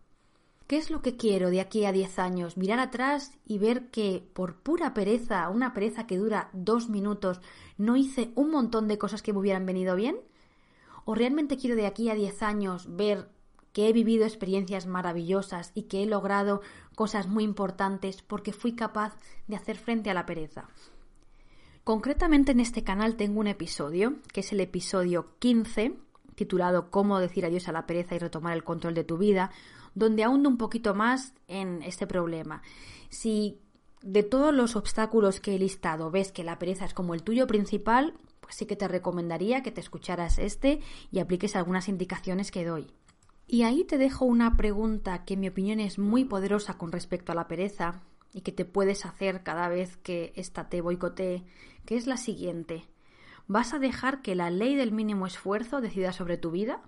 ¿Qué 0.67 0.79
es 0.79 0.91
lo 0.91 1.03
que 1.03 1.17
quiero 1.17 1.51
de 1.51 1.61
aquí 1.61 1.85
a 1.85 1.93
10 1.93 2.19
años? 2.19 2.57
Mirar 2.57 2.79
atrás 2.79 3.33
y 3.47 3.59
ver 3.59 3.91
que 3.91 4.27
por 4.33 4.57
pura 4.57 4.95
pereza, 4.95 5.49
una 5.51 5.75
pereza 5.75 6.07
que 6.07 6.17
dura 6.17 6.49
dos 6.53 6.89
minutos, 6.89 7.41
no 7.77 7.97
hice 7.97 8.33
un 8.35 8.51
montón 8.51 8.89
de 8.89 8.97
cosas 8.99 9.23
que 9.23 9.33
me 9.33 9.41
hubieran 9.41 9.67
venido 9.67 9.95
bien? 9.95 10.17
¿O 11.05 11.15
realmente 11.15 11.59
quiero 11.59 11.77
de 11.77 11.87
aquí 11.87 12.09
a 12.09 12.15
10 12.15 12.43
años 12.43 12.97
ver 12.97 13.29
que 13.75 13.89
he 13.89 13.93
vivido 13.93 14.25
experiencias 14.25 14.87
maravillosas 14.87 15.73
y 15.75 15.83
que 15.83 16.03
he 16.03 16.07
logrado 16.07 16.63
cosas 16.95 17.27
muy 17.27 17.43
importantes 17.43 18.23
porque 18.23 18.53
fui 18.53 18.75
capaz 18.75 19.17
de 19.49 19.57
hacer 19.57 19.77
frente 19.77 20.11
a 20.11 20.15
la 20.15 20.25
pereza. 20.25 20.69
Concretamente 21.83 22.53
en 22.53 22.61
este 22.61 22.85
canal 22.85 23.17
tengo 23.17 23.41
un 23.41 23.49
episodio, 23.49 24.15
que 24.33 24.41
es 24.41 24.53
el 24.53 24.61
episodio 24.61 25.35
15, 25.41 25.97
titulado 26.37 26.91
Cómo 26.91 27.19
decir 27.19 27.45
adiós 27.45 27.69
a 27.69 27.73
la 27.73 27.85
pereza 27.85 28.15
y 28.15 28.21
retomar 28.21 28.55
el 28.55 28.65
control 28.65 28.95
de 28.95 29.05
tu 29.05 29.19
vida, 29.19 29.51
donde 29.95 30.25
ahundo 30.25 30.49
un 30.49 30.59
poquito 30.59 30.95
más 30.95 31.35
en 31.49 31.83
este 31.83 32.07
problema. 32.07 32.63
Si 33.09 33.61
de 34.03 34.23
todos 34.23 34.53
los 34.53 34.77
obstáculos 34.77 35.41
que 35.41 35.55
he 35.55 35.59
listado 35.59 36.11
ves 36.11 36.31
que 36.31 36.45
la 36.45 36.59
pereza 36.59 36.85
es 36.85 36.95
como 36.95 37.15
el 37.15 37.23
tuyo 37.23 37.47
principal, 37.47 38.15
pues 38.41 38.57
sí 38.57 38.67
que 38.67 38.77
te 38.77 38.89
recomendaría 38.89 39.63
que 39.63 39.71
te 39.71 39.81
escucharas 39.81 40.39
este 40.39 40.81
y 41.11 41.21
apliques 41.21 41.57
algunas 41.57 41.89
indicaciones 41.89 42.51
que 42.51 42.65
doy. 42.65 42.93
Y 43.47 43.63
ahí 43.63 43.85
te 43.85 43.99
dejo 43.99 44.25
una 44.25 44.57
pregunta 44.57 45.25
que 45.25 45.35
en 45.35 45.41
mi 45.41 45.49
opinión 45.49 45.81
es 45.81 45.99
muy 45.99 46.25
poderosa 46.25 46.77
con 46.77 46.93
respecto 46.93 47.33
a 47.33 47.35
la 47.35 47.49
pereza 47.49 48.03
y 48.33 48.41
que 48.41 48.53
te 48.53 48.65
puedes 48.65 49.07
hacer 49.07 49.43
cada 49.43 49.69
vez 49.69 49.97
que 49.99 50.33
ésta 50.37 50.69
te 50.69 50.81
boicotee, 50.81 51.45
que 51.87 51.97
es 51.97 52.07
la 52.07 52.17
siguiente. 52.17 52.87
¿Vas 53.47 53.75
a 53.75 53.79
dejar 53.79 54.23
que 54.23 54.35
la 54.35 54.51
ley 54.51 54.75
del 54.75 54.93
mínimo 54.93 55.27
esfuerzo 55.27 55.81
decida 55.81 56.13
sobre 56.13 56.39
tu 56.39 56.51
vida? 56.51 56.83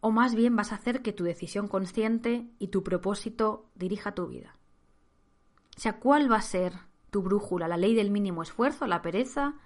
¿O 0.00 0.10
más 0.10 0.34
bien 0.34 0.56
vas 0.56 0.72
a 0.72 0.76
hacer 0.76 1.02
que 1.02 1.12
tu 1.12 1.24
decisión 1.24 1.68
consciente 1.68 2.48
y 2.58 2.68
tu 2.68 2.82
propósito 2.82 3.70
dirija 3.74 4.14
tu 4.14 4.26
vida? 4.26 4.56
O 5.76 5.80
sea, 5.80 5.98
¿cuál 5.98 6.30
va 6.30 6.36
a 6.36 6.42
ser 6.42 6.74
tu 7.10 7.22
brújula? 7.22 7.68
¿La 7.68 7.76
ley 7.76 7.94
del 7.94 8.10
mínimo 8.10 8.42
esfuerzo, 8.42 8.86
la 8.86 9.02
pereza, 9.02 9.56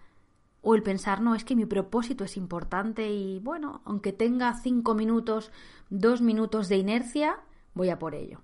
o 0.62 0.75
el 0.75 0.83
pensar, 0.83 1.21
no, 1.21 1.35
es 1.35 1.45
que 1.45 1.57
mi 1.57 1.66
propósito 1.66 2.25
es 2.25 2.37
importante 2.37 3.11
y 3.11 3.40
bueno, 3.40 3.83
aunque 3.85 4.12
tenga 4.12 4.55
cinco 4.55 4.95
minutos, 4.95 5.51
dos 5.90 6.23
minutos 6.23 6.68
de 6.68 6.77
inercia, 6.77 7.40
voy 7.75 7.90
a 7.90 7.99
por 7.99 8.14
ello. 8.14 8.42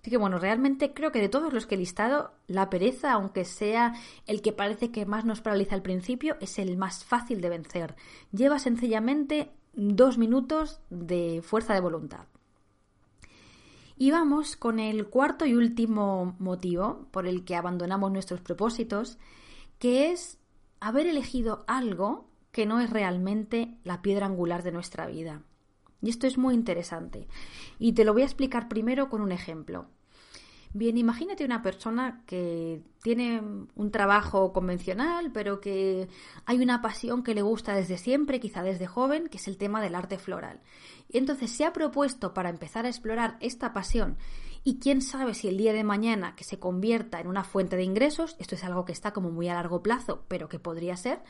Así 0.00 0.10
que 0.10 0.16
bueno, 0.16 0.38
realmente 0.38 0.92
creo 0.92 1.12
que 1.12 1.20
de 1.20 1.28
todos 1.28 1.52
los 1.52 1.66
que 1.66 1.76
he 1.76 1.78
listado, 1.78 2.32
la 2.46 2.70
pereza, 2.70 3.12
aunque 3.12 3.44
sea 3.44 3.94
el 4.26 4.42
que 4.42 4.52
parece 4.52 4.90
que 4.90 5.06
más 5.06 5.24
nos 5.24 5.40
paraliza 5.40 5.74
al 5.74 5.82
principio, 5.82 6.36
es 6.40 6.58
el 6.58 6.76
más 6.76 7.04
fácil 7.04 7.40
de 7.40 7.48
vencer. 7.48 7.94
Lleva 8.32 8.58
sencillamente 8.58 9.50
dos 9.76 10.18
minutos 10.18 10.80
de 10.90 11.42
fuerza 11.42 11.74
de 11.74 11.80
voluntad. 11.80 12.26
Y 13.96 14.10
vamos 14.10 14.56
con 14.56 14.80
el 14.80 15.06
cuarto 15.06 15.46
y 15.46 15.54
último 15.54 16.34
motivo 16.38 17.06
por 17.10 17.26
el 17.26 17.44
que 17.44 17.54
abandonamos 17.54 18.10
nuestros 18.10 18.40
propósitos, 18.40 19.18
que 19.78 20.10
es 20.10 20.38
haber 20.80 21.06
elegido 21.06 21.64
algo 21.66 22.28
que 22.50 22.66
no 22.66 22.80
es 22.80 22.90
realmente 22.90 23.76
la 23.84 24.02
piedra 24.02 24.26
angular 24.26 24.62
de 24.62 24.72
nuestra 24.72 25.06
vida. 25.06 25.42
Y 26.02 26.10
esto 26.10 26.26
es 26.26 26.38
muy 26.38 26.54
interesante. 26.54 27.28
Y 27.78 27.92
te 27.92 28.04
lo 28.04 28.12
voy 28.12 28.22
a 28.22 28.26
explicar 28.26 28.68
primero 28.68 29.08
con 29.08 29.20
un 29.20 29.32
ejemplo. 29.32 29.86
Bien, 30.76 30.98
imagínate 30.98 31.44
una 31.44 31.62
persona 31.62 32.24
que 32.26 32.82
tiene 33.00 33.40
un 33.76 33.90
trabajo 33.92 34.52
convencional, 34.52 35.30
pero 35.32 35.60
que 35.60 36.08
hay 36.46 36.60
una 36.60 36.82
pasión 36.82 37.22
que 37.22 37.32
le 37.32 37.42
gusta 37.42 37.76
desde 37.76 37.96
siempre, 37.96 38.40
quizá 38.40 38.64
desde 38.64 38.88
joven, 38.88 39.28
que 39.28 39.36
es 39.36 39.46
el 39.46 39.56
tema 39.56 39.80
del 39.80 39.94
arte 39.94 40.18
floral. 40.18 40.60
Y 41.08 41.18
entonces 41.18 41.52
se 41.52 41.64
ha 41.64 41.72
propuesto 41.72 42.34
para 42.34 42.50
empezar 42.50 42.86
a 42.86 42.88
explorar 42.88 43.36
esta 43.38 43.72
pasión 43.72 44.16
y 44.64 44.80
quién 44.80 45.00
sabe 45.00 45.34
si 45.34 45.46
el 45.46 45.58
día 45.58 45.72
de 45.72 45.84
mañana 45.84 46.34
que 46.34 46.42
se 46.42 46.58
convierta 46.58 47.20
en 47.20 47.28
una 47.28 47.44
fuente 47.44 47.76
de 47.76 47.84
ingresos, 47.84 48.34
esto 48.40 48.56
es 48.56 48.64
algo 48.64 48.84
que 48.84 48.92
está 48.92 49.12
como 49.12 49.30
muy 49.30 49.48
a 49.48 49.54
largo 49.54 49.80
plazo, 49.80 50.24
pero 50.26 50.48
que 50.48 50.58
podría 50.58 50.96
ser, 50.96 51.22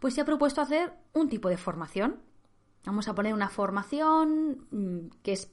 pues 0.00 0.14
se 0.14 0.22
ha 0.22 0.24
propuesto 0.24 0.60
hacer 0.60 0.92
un 1.12 1.28
tipo 1.28 1.48
de 1.48 1.56
formación. 1.56 2.16
Vamos 2.84 3.06
a 3.06 3.14
poner 3.14 3.32
una 3.32 3.48
formación 3.48 4.66
mm, 4.72 5.18
que 5.22 5.34
es 5.34 5.48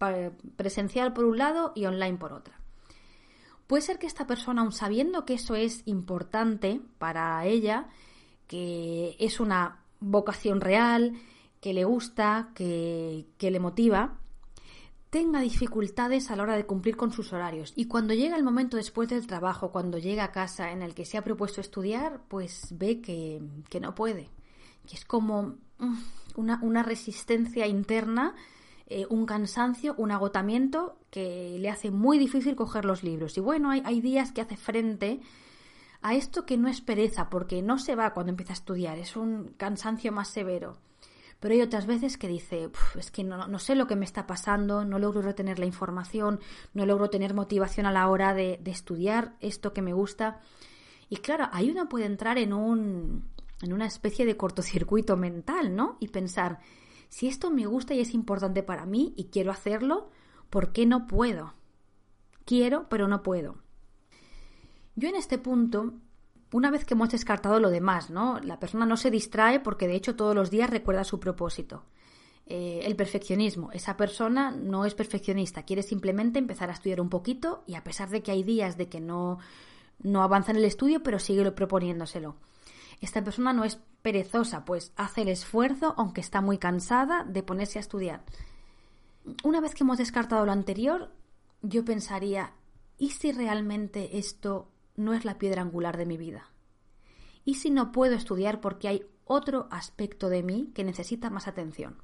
presencial 0.56 1.14
por 1.14 1.26
un 1.26 1.38
lado 1.38 1.74
y 1.76 1.86
online 1.86 2.18
por 2.18 2.34
otra. 2.34 2.63
Puede 3.74 3.82
ser 3.82 3.98
que 3.98 4.06
esta 4.06 4.28
persona, 4.28 4.62
aun 4.62 4.72
sabiendo 4.72 5.26
que 5.26 5.34
eso 5.34 5.56
es 5.56 5.82
importante 5.88 6.80
para 7.00 7.44
ella, 7.48 7.88
que 8.46 9.16
es 9.18 9.40
una 9.40 9.80
vocación 10.00 10.62
real, 10.62 11.14
que 11.60 11.74
le 11.74 11.84
gusta, 11.84 12.52
que, 12.54 13.26
que 13.40 13.50
le 13.50 13.60
motiva, 13.60 14.20
tenga 15.10 15.40
dificultades 15.40 16.30
a 16.30 16.36
la 16.36 16.44
hora 16.44 16.56
de 16.56 16.68
cumplir 16.68 16.96
con 16.96 17.12
sus 17.12 17.34
horarios. 17.34 17.74
Y 17.76 17.86
cuando 17.86 18.14
llega 18.14 18.38
el 18.38 18.44
momento 18.44 18.78
después 18.78 19.10
del 19.10 19.26
trabajo, 19.26 19.72
cuando 19.72 19.98
llega 19.98 20.26
a 20.26 20.32
casa 20.32 20.72
en 20.72 20.84
el 20.84 20.94
que 20.94 21.06
se 21.06 21.18
ha 21.18 21.24
propuesto 21.24 21.60
estudiar, 21.60 22.22
pues 22.28 22.68
ve 22.78 23.02
que, 23.02 23.42
que 23.72 23.80
no 23.80 23.96
puede. 23.96 24.30
Que 24.88 24.98
es 24.98 25.04
como 25.04 25.56
mm, 25.80 25.98
una, 26.36 26.60
una 26.62 26.84
resistencia 26.84 27.66
interna 27.66 28.36
eh, 28.88 29.06
un 29.10 29.26
cansancio, 29.26 29.96
un 29.98 30.12
agotamiento 30.12 30.98
que 31.10 31.58
le 31.60 31.70
hace 31.70 31.90
muy 31.90 32.18
difícil 32.18 32.56
coger 32.56 32.86
los 32.86 33.04
libros. 33.04 33.38
Y 33.38 33.42
bueno, 33.42 33.70
hay, 33.70 34.02
días 34.02 34.32
que 34.32 34.42
hace 34.42 34.58
frente 34.58 35.22
a 36.02 36.16
esto 36.16 36.46
que 36.46 36.58
no 36.58 36.68
es 36.68 36.82
pereza, 36.82 37.30
porque 37.30 37.62
no 37.62 37.80
se 37.80 37.96
va 37.96 38.14
cuando 38.14 38.32
empieza 38.32 38.54
a 38.54 38.56
estudiar, 38.56 38.98
es 38.98 39.16
un 39.16 39.54
cansancio 39.58 40.12
más 40.12 40.28
severo. 40.28 40.78
Pero 41.40 41.56
hay 41.56 41.62
otras 41.62 41.86
veces 41.86 42.18
que 42.18 42.28
dice, 42.28 42.70
es 42.98 43.12
que 43.12 43.24
no, 43.24 43.60
sé 43.60 43.76
lo 43.76 43.88
que 43.88 43.96
me 43.96 44.06
está 44.06 44.28
pasando, 44.28 44.86
no 44.86 45.00
logro 45.00 45.22
retener 45.22 45.60
la 45.60 45.66
información, 45.66 46.40
no 46.74 46.86
logro 46.86 47.10
tener 47.10 47.34
motivación 47.34 47.86
a 47.86 47.92
la 47.92 48.08
hora 48.08 48.34
de, 48.34 48.60
de 48.62 48.72
estudiar 48.72 49.36
esto 49.40 49.74
que 49.74 49.82
me 49.82 49.94
gusta. 49.94 50.40
Y 51.10 51.18
claro, 51.18 51.48
ahí 51.52 51.70
uno 51.70 51.90
puede 51.90 52.06
entrar 52.06 52.38
en 52.38 52.54
un, 52.54 53.26
en 53.62 53.74
una 53.74 53.86
especie 53.86 54.26
de 54.26 54.38
cortocircuito 54.38 55.18
mental, 55.18 55.76
¿no? 55.76 55.98
Y 56.00 56.10
pensar, 56.10 56.60
si 57.14 57.28
esto 57.28 57.52
me 57.52 57.68
gusta 57.68 57.94
y 57.94 58.00
es 58.00 58.16
importante 58.16 58.64
para 58.64 58.88
mí 58.88 59.14
y 59.16 59.26
quiero 59.26 59.52
hacerlo, 59.52 60.10
¿por 60.50 60.72
qué 60.72 60.88
no 60.88 61.06
puedo? 61.06 61.54
Quiero, 62.44 62.90
pero 62.90 63.08
no 63.08 63.22
puedo. 63.22 63.60
Yo 64.96 65.10
en 65.10 65.16
este 65.16 65.38
punto, 65.38 65.94
una 66.52 66.72
vez 66.72 66.86
que 66.86 66.96
hemos 66.96 67.12
descartado 67.12 67.60
lo 67.60 67.70
demás, 67.70 68.10
¿no? 68.10 68.40
La 68.40 68.60
persona 68.60 68.88
no 68.88 68.98
se 68.98 69.12
distrae 69.12 69.60
porque 69.60 69.88
de 69.88 69.94
hecho 69.94 70.16
todos 70.16 70.34
los 70.34 70.50
días 70.50 70.72
recuerda 70.72 71.04
su 71.04 71.20
propósito. 71.20 71.86
Eh, 72.48 72.82
el 72.84 72.96
perfeccionismo. 72.96 73.72
Esa 73.74 73.96
persona 73.96 74.50
no 74.50 74.84
es 74.84 74.96
perfeccionista, 74.96 75.66
quiere 75.66 75.84
simplemente 75.84 76.40
empezar 76.40 76.72
a 76.72 76.74
estudiar 76.74 77.00
un 77.00 77.10
poquito 77.10 77.64
y 77.68 77.76
a 77.76 77.84
pesar 77.84 78.10
de 78.10 78.24
que 78.24 78.32
hay 78.32 78.42
días 78.42 78.76
de 78.76 78.90
que 78.90 79.00
no, 79.00 79.38
no 80.00 80.24
avanza 80.24 80.50
en 80.50 80.58
el 80.58 80.66
estudio, 80.66 81.04
pero 81.04 81.20
sigue 81.20 81.52
proponiéndoselo. 81.52 82.38
Esta 83.02 83.24
persona 83.24 83.54
no 83.54 83.66
es 83.66 83.78
perezosa, 84.04 84.66
pues 84.66 84.94
hace 84.96 85.24
el 85.24 85.30
esfuerzo, 85.30 85.96
aunque 85.98 86.22
está 86.22 86.42
muy 86.42 86.60
cansada, 86.60 87.24
de 87.24 87.42
ponerse 87.42 87.80
a 87.80 87.82
estudiar. 87.82 88.24
Una 89.44 89.62
vez 89.62 89.74
que 89.74 89.84
hemos 89.84 89.98
descartado 89.98 90.46
lo 90.46 90.52
anterior, 90.52 91.12
yo 91.62 91.84
pensaría, 91.86 92.54
¿y 93.00 93.12
si 93.12 93.32
realmente 93.32 94.20
esto 94.20 94.70
no 94.96 95.14
es 95.14 95.26
la 95.26 95.40
piedra 95.40 95.62
angular 95.62 95.98
de 95.98 96.06
mi 96.06 96.18
vida? 96.18 96.52
¿Y 97.46 97.56
si 97.56 97.72
no 97.72 97.92
puedo 97.92 98.14
estudiar 98.14 98.62
porque 98.62 98.90
hay 98.90 99.06
otro 99.26 99.68
aspecto 99.72 100.30
de 100.30 100.44
mí 100.44 100.72
que 100.76 100.84
necesita 100.84 101.30
más 101.30 101.48
atención? 101.48 101.96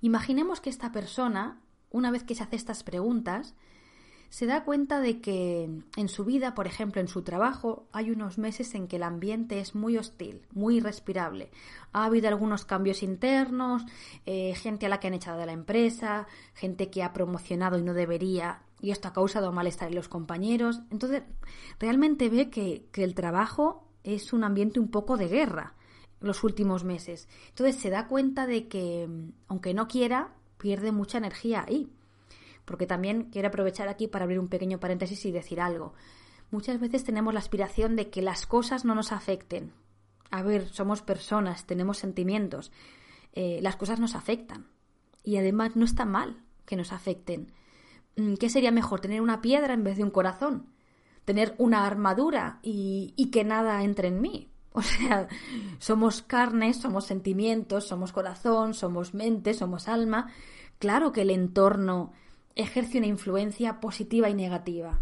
Imaginemos 0.00 0.60
que 0.60 0.70
esta 0.70 0.90
persona, 0.90 1.60
una 1.90 2.10
vez 2.10 2.24
que 2.24 2.34
se 2.34 2.42
hace 2.42 2.56
estas 2.56 2.82
preguntas, 2.82 3.54
se 4.34 4.46
da 4.46 4.64
cuenta 4.64 5.00
de 5.00 5.20
que 5.20 5.70
en 5.96 6.08
su 6.08 6.24
vida, 6.24 6.56
por 6.56 6.66
ejemplo, 6.66 7.00
en 7.00 7.06
su 7.06 7.22
trabajo, 7.22 7.86
hay 7.92 8.10
unos 8.10 8.36
meses 8.36 8.74
en 8.74 8.88
que 8.88 8.96
el 8.96 9.04
ambiente 9.04 9.60
es 9.60 9.76
muy 9.76 9.96
hostil, 9.96 10.42
muy 10.50 10.78
irrespirable. 10.78 11.52
Ha 11.92 12.06
habido 12.06 12.26
algunos 12.26 12.64
cambios 12.64 13.04
internos, 13.04 13.84
eh, 14.26 14.56
gente 14.56 14.86
a 14.86 14.88
la 14.88 14.98
que 14.98 15.06
han 15.06 15.14
echado 15.14 15.38
de 15.38 15.46
la 15.46 15.52
empresa, 15.52 16.26
gente 16.52 16.90
que 16.90 17.04
ha 17.04 17.12
promocionado 17.12 17.78
y 17.78 17.84
no 17.84 17.94
debería, 17.94 18.62
y 18.80 18.90
esto 18.90 19.06
ha 19.06 19.12
causado 19.12 19.52
malestar 19.52 19.90
en 19.90 19.94
los 19.94 20.08
compañeros. 20.08 20.80
Entonces, 20.90 21.22
realmente 21.78 22.28
ve 22.28 22.50
que, 22.50 22.88
que 22.90 23.04
el 23.04 23.14
trabajo 23.14 23.86
es 24.02 24.32
un 24.32 24.42
ambiente 24.42 24.80
un 24.80 24.90
poco 24.90 25.16
de 25.16 25.28
guerra 25.28 25.74
los 26.18 26.42
últimos 26.42 26.82
meses. 26.82 27.28
Entonces 27.50 27.76
se 27.76 27.88
da 27.88 28.08
cuenta 28.08 28.48
de 28.48 28.66
que, 28.66 29.08
aunque 29.46 29.74
no 29.74 29.86
quiera, 29.86 30.34
pierde 30.58 30.90
mucha 30.90 31.18
energía 31.18 31.64
ahí 31.68 31.88
porque 32.64 32.86
también 32.86 33.30
quiero 33.30 33.48
aprovechar 33.48 33.88
aquí 33.88 34.08
para 34.08 34.24
abrir 34.24 34.40
un 34.40 34.48
pequeño 34.48 34.80
paréntesis 34.80 35.24
y 35.26 35.32
decir 35.32 35.60
algo. 35.60 35.94
Muchas 36.50 36.78
veces 36.78 37.04
tenemos 37.04 37.34
la 37.34 37.40
aspiración 37.40 37.96
de 37.96 38.10
que 38.10 38.22
las 38.22 38.46
cosas 38.46 38.84
no 38.84 38.94
nos 38.94 39.12
afecten. 39.12 39.72
A 40.30 40.42
ver, 40.42 40.68
somos 40.68 41.02
personas, 41.02 41.66
tenemos 41.66 41.98
sentimientos. 41.98 42.72
Eh, 43.32 43.58
las 43.62 43.76
cosas 43.76 44.00
nos 44.00 44.14
afectan. 44.14 44.68
Y 45.22 45.36
además 45.36 45.74
no 45.74 45.84
está 45.84 46.04
mal 46.04 46.42
que 46.66 46.76
nos 46.76 46.92
afecten. 46.92 47.52
Mm, 48.16 48.34
¿Qué 48.34 48.48
sería 48.48 48.70
mejor? 48.70 49.00
¿Tener 49.00 49.20
una 49.20 49.40
piedra 49.40 49.74
en 49.74 49.84
vez 49.84 49.96
de 49.96 50.04
un 50.04 50.10
corazón? 50.10 50.70
¿Tener 51.24 51.54
una 51.58 51.86
armadura 51.86 52.60
y, 52.62 53.14
y 53.16 53.30
que 53.30 53.44
nada 53.44 53.82
entre 53.82 54.08
en 54.08 54.20
mí? 54.20 54.50
O 54.76 54.82
sea, 54.82 55.28
somos 55.78 56.22
carne, 56.22 56.74
somos 56.74 57.06
sentimientos, 57.06 57.86
somos 57.86 58.10
corazón, 58.10 58.74
somos 58.74 59.14
mente, 59.14 59.54
somos 59.54 59.86
alma. 59.86 60.32
Claro 60.80 61.12
que 61.12 61.22
el 61.22 61.30
entorno 61.30 62.12
ejerce 62.54 62.98
una 62.98 63.06
influencia 63.06 63.80
positiva 63.80 64.28
y 64.28 64.34
negativa. 64.34 65.00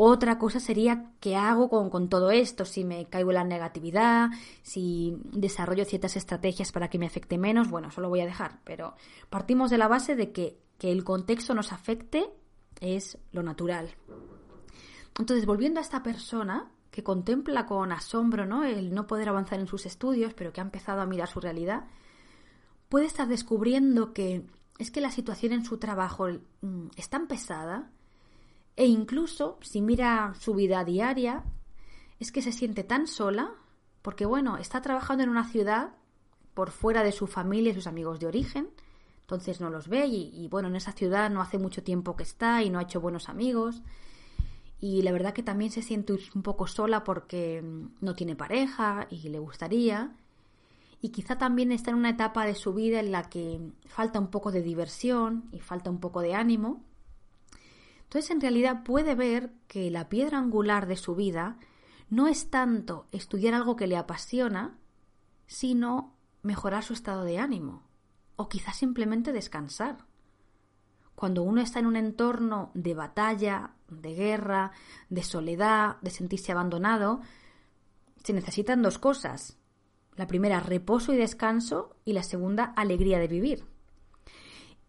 Otra 0.00 0.38
cosa 0.38 0.60
sería 0.60 1.10
qué 1.18 1.34
hago 1.34 1.68
con, 1.90 2.08
todo 2.08 2.30
esto, 2.30 2.64
si 2.64 2.84
me 2.84 3.06
caigo 3.06 3.30
en 3.30 3.34
la 3.34 3.44
negatividad, 3.44 4.30
si 4.62 5.16
desarrollo 5.24 5.84
ciertas 5.84 6.16
estrategias 6.16 6.70
para 6.70 6.88
que 6.88 7.00
me 7.00 7.06
afecte 7.06 7.36
menos, 7.36 7.68
bueno, 7.68 7.88
eso 7.88 8.00
lo 8.00 8.08
voy 8.08 8.20
a 8.20 8.26
dejar, 8.26 8.60
pero 8.62 8.94
partimos 9.28 9.70
de 9.70 9.78
la 9.78 9.88
base 9.88 10.14
de 10.14 10.30
que, 10.30 10.56
que 10.78 10.92
el 10.92 11.02
contexto 11.02 11.52
nos 11.52 11.72
afecte 11.72 12.30
es 12.80 13.18
lo 13.32 13.42
natural. 13.42 13.90
Entonces, 15.18 15.46
volviendo 15.46 15.80
a 15.80 15.82
esta 15.82 16.04
persona 16.04 16.70
que 16.92 17.02
contempla 17.02 17.66
con 17.66 17.90
asombro 17.90 18.46
¿no? 18.46 18.64
el 18.64 18.94
no 18.94 19.08
poder 19.08 19.28
avanzar 19.28 19.58
en 19.58 19.66
sus 19.66 19.84
estudios, 19.84 20.32
pero 20.32 20.52
que 20.52 20.60
ha 20.60 20.64
empezado 20.64 21.00
a 21.00 21.06
mirar 21.06 21.28
su 21.28 21.40
realidad, 21.40 21.86
puede 22.88 23.06
estar 23.06 23.26
descubriendo 23.26 24.12
que 24.12 24.46
es 24.78 24.90
que 24.90 25.00
la 25.00 25.10
situación 25.10 25.52
en 25.52 25.64
su 25.64 25.78
trabajo 25.78 26.28
mm, 26.62 26.88
es 26.96 27.08
tan 27.08 27.26
pesada 27.26 27.90
e 28.76 28.86
incluso 28.86 29.58
si 29.60 29.82
mira 29.82 30.34
su 30.38 30.54
vida 30.54 30.84
diaria, 30.84 31.42
es 32.20 32.30
que 32.30 32.42
se 32.42 32.52
siente 32.52 32.84
tan 32.84 33.08
sola 33.08 33.52
porque, 34.02 34.24
bueno, 34.24 34.56
está 34.56 34.80
trabajando 34.80 35.24
en 35.24 35.30
una 35.30 35.44
ciudad 35.44 35.90
por 36.54 36.70
fuera 36.70 37.02
de 37.02 37.12
su 37.12 37.26
familia 37.26 37.72
y 37.72 37.74
sus 37.74 37.88
amigos 37.88 38.20
de 38.20 38.28
origen, 38.28 38.70
entonces 39.22 39.60
no 39.60 39.68
los 39.68 39.88
ve 39.88 40.06
y, 40.06 40.48
bueno, 40.48 40.68
en 40.68 40.76
esa 40.76 40.92
ciudad 40.92 41.28
no 41.28 41.42
hace 41.42 41.58
mucho 41.58 41.82
tiempo 41.82 42.16
que 42.16 42.22
está 42.22 42.62
y 42.62 42.70
no 42.70 42.78
ha 42.78 42.82
hecho 42.82 43.00
buenos 43.00 43.28
amigos. 43.28 43.82
Y 44.80 45.02
la 45.02 45.10
verdad 45.10 45.34
que 45.34 45.42
también 45.42 45.72
se 45.72 45.82
siente 45.82 46.16
un 46.34 46.42
poco 46.42 46.68
sola 46.68 47.02
porque 47.02 47.60
mm, 47.60 47.96
no 48.00 48.14
tiene 48.14 48.36
pareja 48.36 49.08
y 49.10 49.28
le 49.28 49.40
gustaría 49.40 50.12
y 51.00 51.10
quizá 51.10 51.38
también 51.38 51.72
está 51.72 51.90
en 51.90 51.96
una 51.96 52.10
etapa 52.10 52.44
de 52.44 52.54
su 52.54 52.74
vida 52.74 53.00
en 53.00 53.12
la 53.12 53.28
que 53.28 53.60
falta 53.86 54.18
un 54.18 54.28
poco 54.28 54.50
de 54.50 54.62
diversión 54.62 55.48
y 55.52 55.60
falta 55.60 55.90
un 55.90 56.00
poco 56.00 56.20
de 56.20 56.34
ánimo. 56.34 56.84
Entonces 58.02 58.30
en 58.30 58.40
realidad 58.40 58.82
puede 58.84 59.14
ver 59.14 59.52
que 59.68 59.90
la 59.90 60.08
piedra 60.08 60.38
angular 60.38 60.86
de 60.86 60.96
su 60.96 61.14
vida 61.14 61.58
no 62.10 62.26
es 62.26 62.50
tanto 62.50 63.06
estudiar 63.12 63.54
algo 63.54 63.76
que 63.76 63.86
le 63.86 63.96
apasiona, 63.96 64.78
sino 65.46 66.16
mejorar 66.42 66.82
su 66.82 66.94
estado 66.94 67.24
de 67.24 67.38
ánimo 67.38 67.82
o 68.36 68.48
quizá 68.48 68.72
simplemente 68.72 69.32
descansar. 69.32 70.06
Cuando 71.14 71.42
uno 71.42 71.60
está 71.60 71.80
en 71.80 71.86
un 71.86 71.96
entorno 71.96 72.70
de 72.74 72.94
batalla, 72.94 73.74
de 73.88 74.14
guerra, 74.14 74.72
de 75.10 75.22
soledad, 75.22 75.96
de 76.00 76.10
sentirse 76.10 76.52
abandonado, 76.52 77.20
se 78.22 78.32
necesitan 78.32 78.82
dos 78.82 78.98
cosas, 78.98 79.57
la 80.18 80.26
primera, 80.26 80.60
reposo 80.60 81.14
y 81.14 81.16
descanso 81.16 81.96
y 82.04 82.12
la 82.12 82.22
segunda, 82.22 82.64
alegría 82.76 83.18
de 83.18 83.28
vivir. 83.28 83.64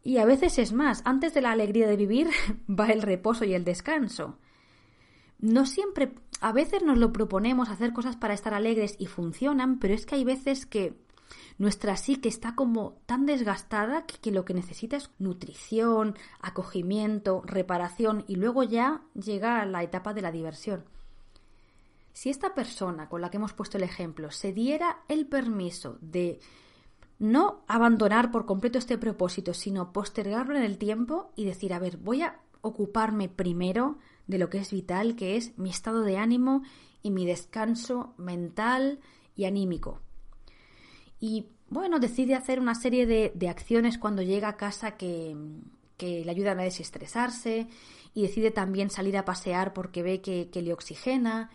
Y 0.03 0.17
a 0.17 0.25
veces 0.25 0.57
es 0.57 0.73
más, 0.73 1.01
antes 1.05 1.33
de 1.33 1.41
la 1.41 1.51
alegría 1.51 1.87
de 1.87 1.95
vivir 1.95 2.29
va 2.69 2.87
el 2.87 3.01
reposo 3.01 3.45
y 3.45 3.53
el 3.53 3.63
descanso. 3.63 4.37
No 5.39 5.65
siempre, 5.65 6.15
a 6.41 6.51
veces 6.51 6.83
nos 6.83 6.97
lo 6.97 7.13
proponemos 7.13 7.69
hacer 7.69 7.93
cosas 7.93 8.17
para 8.17 8.33
estar 8.33 8.53
alegres 8.53 8.95
y 8.97 9.05
funcionan, 9.05 9.79
pero 9.79 9.93
es 9.93 10.05
que 10.05 10.15
hay 10.15 10.23
veces 10.25 10.65
que 10.65 10.97
nuestra 11.59 11.95
psique 11.95 12.27
está 12.27 12.55
como 12.55 12.97
tan 13.05 13.25
desgastada 13.25 14.05
que, 14.05 14.31
lo 14.31 14.45
que 14.45 14.53
necesita 14.53 14.97
es 14.97 15.11
nutrición, 15.19 16.15
acogimiento, 16.41 17.43
reparación 17.45 18.25
y 18.27 18.35
luego 18.35 18.63
ya 18.63 19.01
llega 19.13 19.61
a 19.61 19.65
la 19.65 19.83
etapa 19.83 20.13
de 20.13 20.21
la 20.21 20.31
diversión. 20.31 20.85
Si 22.19 22.29
esta 22.29 22.53
persona 22.53 23.07
con 23.07 23.21
la 23.21 23.31
que 23.31 23.37
hemos 23.37 23.53
puesto 23.53 23.77
el 23.77 23.83
ejemplo 23.83 24.29
se 24.29 24.51
diera 24.51 25.03
el 25.07 25.25
permiso 25.25 25.97
de 26.01 26.41
no 27.17 27.63
abandonar 27.65 28.29
por 28.29 28.45
completo 28.45 28.77
este 28.77 28.97
propósito, 28.97 29.53
sino 29.53 29.93
postergarlo 29.93 30.57
en 30.57 30.63
el 30.63 30.77
tiempo 30.77 31.31
y 31.37 31.45
decir, 31.45 31.71
a 31.71 31.79
ver, 31.79 31.95
voy 31.95 32.23
a 32.23 32.41
ocuparme 32.59 33.29
primero 33.29 33.99
de 34.27 34.37
lo 34.37 34.49
que 34.49 34.57
es 34.57 34.69
vital, 34.73 35.15
que 35.15 35.37
es 35.37 35.57
mi 35.57 35.69
estado 35.69 36.01
de 36.01 36.17
ánimo 36.17 36.61
y 37.01 37.11
mi 37.11 37.25
descanso 37.25 38.15
mental 38.17 38.99
y 39.37 39.45
anímico. 39.45 40.01
Y 41.21 41.45
bueno, 41.69 41.99
decide 41.99 42.35
hacer 42.35 42.59
una 42.59 42.75
serie 42.75 43.05
de, 43.05 43.47
acciones 43.47 43.97
cuando 43.97 44.23
llega 44.23 44.49
a 44.49 44.57
casa 44.57 44.97
que, 44.97 45.37
le 46.01 46.29
ayudan 46.29 46.59
a 46.59 46.63
desestresarse 46.63 47.69
y 48.13 48.23
decide 48.23 48.51
también 48.51 48.89
salir 48.89 49.15
a 49.15 49.23
pasear 49.23 49.73
porque 49.73 50.03
ve 50.03 50.19
que, 50.19 50.49
le 50.61 50.73
oxigena 50.73 51.49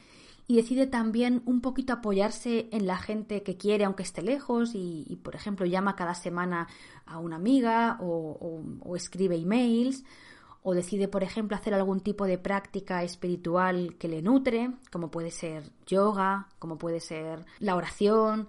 y 0.46 0.56
decide 0.56 0.86
también 0.86 1.42
un 1.46 1.60
poquito 1.60 1.94
apoyarse 1.94 2.68
en 2.72 2.86
la 2.86 2.98
gente 2.98 3.42
que 3.42 3.56
quiere 3.56 3.84
aunque 3.84 4.02
esté 4.02 4.22
lejos 4.22 4.72
y, 4.74 5.18
por 5.22 5.34
ejemplo 5.34 5.66
llama 5.66 5.96
cada 5.96 6.14
semana 6.14 6.68
a 7.06 7.18
una 7.18 7.36
amiga 7.36 7.98
o, 8.00 8.96
escribe 8.96 9.36
emails 9.36 10.04
o 10.62 10.74
decide 10.74 11.08
por 11.08 11.22
ejemplo 11.22 11.56
hacer 11.56 11.74
algún 11.74 12.00
tipo 12.00 12.26
de 12.26 12.38
práctica 12.38 13.02
espiritual 13.02 13.96
que 13.98 14.08
le 14.08 14.22
nutre 14.22 14.70
como 14.90 15.10
puede 15.10 15.30
ser 15.30 15.72
yoga 15.86 16.48
como 16.58 16.78
puede 16.78 17.00
ser 17.00 17.44
la 17.58 17.76
oración. 17.76 18.48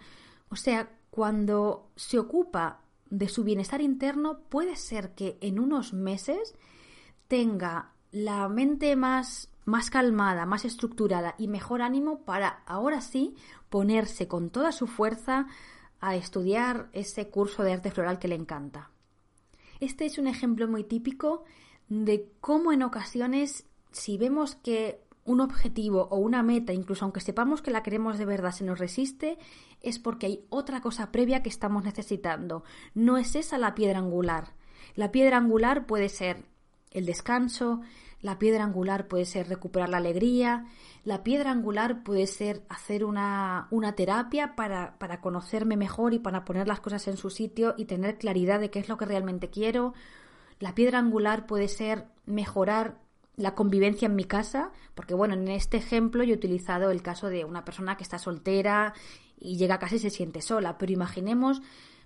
O 0.49 0.55
sea 0.55 0.89
cuando 1.09 1.91
se 1.95 2.19
ocupa 2.19 2.81
de 3.09 3.29
su 3.29 3.43
bienestar 3.43 3.81
interno, 3.81 4.39
puede 4.49 4.75
ser 4.75 5.11
que 5.15 5.37
en 5.41 5.59
unos 5.59 5.93
meses 5.93 6.55
tenga 7.27 7.91
la 8.11 8.49
mente 8.49 8.95
más, 8.95 9.49
más 9.65 9.89
calmada, 9.89 10.45
más 10.45 10.63
estructurada 10.63 11.35
y 11.37 11.47
mejor 11.47 11.81
ánimo 11.81 12.19
para 12.21 12.63
ahora 12.65 13.01
sí 13.01 13.35
ponerse 13.69 14.27
con 14.27 14.49
toda 14.49 14.71
su 14.71 14.87
fuerza 14.87 15.47
a 15.99 16.15
estudiar 16.15 16.89
ese 16.93 17.29
curso 17.29 17.63
de 17.63 17.73
arte 17.73 17.91
floral 17.91 18.19
que 18.19 18.27
le 18.27 18.35
encanta. 18.35 18.91
Este 19.79 20.05
es 20.05 20.17
un 20.17 20.27
ejemplo 20.27 20.67
muy 20.67 20.83
típico 20.83 21.43
de 21.89 22.31
cómo 22.39 22.71
en 22.71 22.83
ocasiones 22.83 23.65
si 23.91 24.17
vemos 24.17 24.55
que 24.55 25.01
un 25.25 25.41
objetivo 25.41 26.07
o 26.11 26.17
una 26.17 26.43
meta, 26.43 26.71
incluso 26.71 27.03
aunque 27.03 27.19
sepamos 27.19 27.61
que 27.61 27.71
la 27.71 27.81
queremos 27.81 28.17
de 28.19 28.25
verdad, 28.25 28.51
se 28.51 28.63
nos 28.63 28.77
resiste, 28.77 29.39
es 29.81 29.97
porque 29.97 30.27
hay 30.27 30.45
otra 30.49 30.81
cosa 30.81 31.11
previa 31.11 31.41
que 31.41 31.49
estamos 31.49 31.83
necesitando. 31.83 32.63
No 32.93 33.17
es 33.17 33.35
esa 33.35 33.57
la 33.57 33.73
piedra 33.73 33.99
angular. 33.99 34.53
La 34.93 35.11
piedra 35.11 35.37
angular 35.37 35.87
puede 35.87 36.09
ser 36.09 36.45
el 36.91 37.05
descanso, 37.05 37.81
la 38.21 38.39
piedra 38.39 38.63
angular 38.63 39.07
puede 39.07 39.25
ser 39.25 39.47
recuperar 39.47 39.89
la 39.89 39.97
alegría, 39.97 40.65
la 41.03 41.23
piedra 41.23 41.51
angular 41.51 42.03
puede 42.03 42.27
ser 42.27 42.63
hacer 42.69 43.05
una, 43.05 43.67
una 43.69 43.93
terapia 43.93 44.55
para, 44.55 44.97
para 44.97 45.21
conocerme 45.21 45.77
mejor 45.77 46.13
y 46.13 46.19
para 46.19 46.45
poner 46.45 46.67
las 46.67 46.79
cosas 46.79 47.07
en 47.07 47.17
su 47.17 47.29
sitio 47.29 47.75
y 47.77 47.85
tener 47.85 48.17
claridad 48.17 48.59
de 48.59 48.71
qué 48.71 48.79
es 48.79 48.89
lo 48.89 48.97
que 48.97 49.05
realmente 49.05 49.49
quiero. 49.49 49.93
La 50.59 50.73
piedra 50.73 50.99
angular 50.99 51.45
puede 51.45 51.67
ser 51.67 52.07
mejorar 52.25 52.97
la 53.37 53.55
convivencia 53.55 54.05
en 54.07 54.15
mi 54.15 54.23
casa, 54.23 54.71
porque 54.93 55.13
bueno, 55.13 55.33
en 55.33 55.47
este 55.49 55.77
ejemplo 55.77 56.23
yo 56.23 56.33
he 56.33 56.37
utilizado 56.37 56.89
el 56.89 57.01
caso 57.01 57.29
de 57.29 57.45
una 57.45 57.65
persona 57.65 57.97
que 57.97 58.03
está 58.03 58.17
soltera 58.17 58.93
y 59.39 59.57
llega 59.57 59.75
a 59.75 59.79
casa 59.79 59.95
y 59.95 59.99
se 59.99 60.09
siente 60.09 60.41
sola, 60.41 60.77
pero 60.77 60.93
imaginemos 60.93 61.61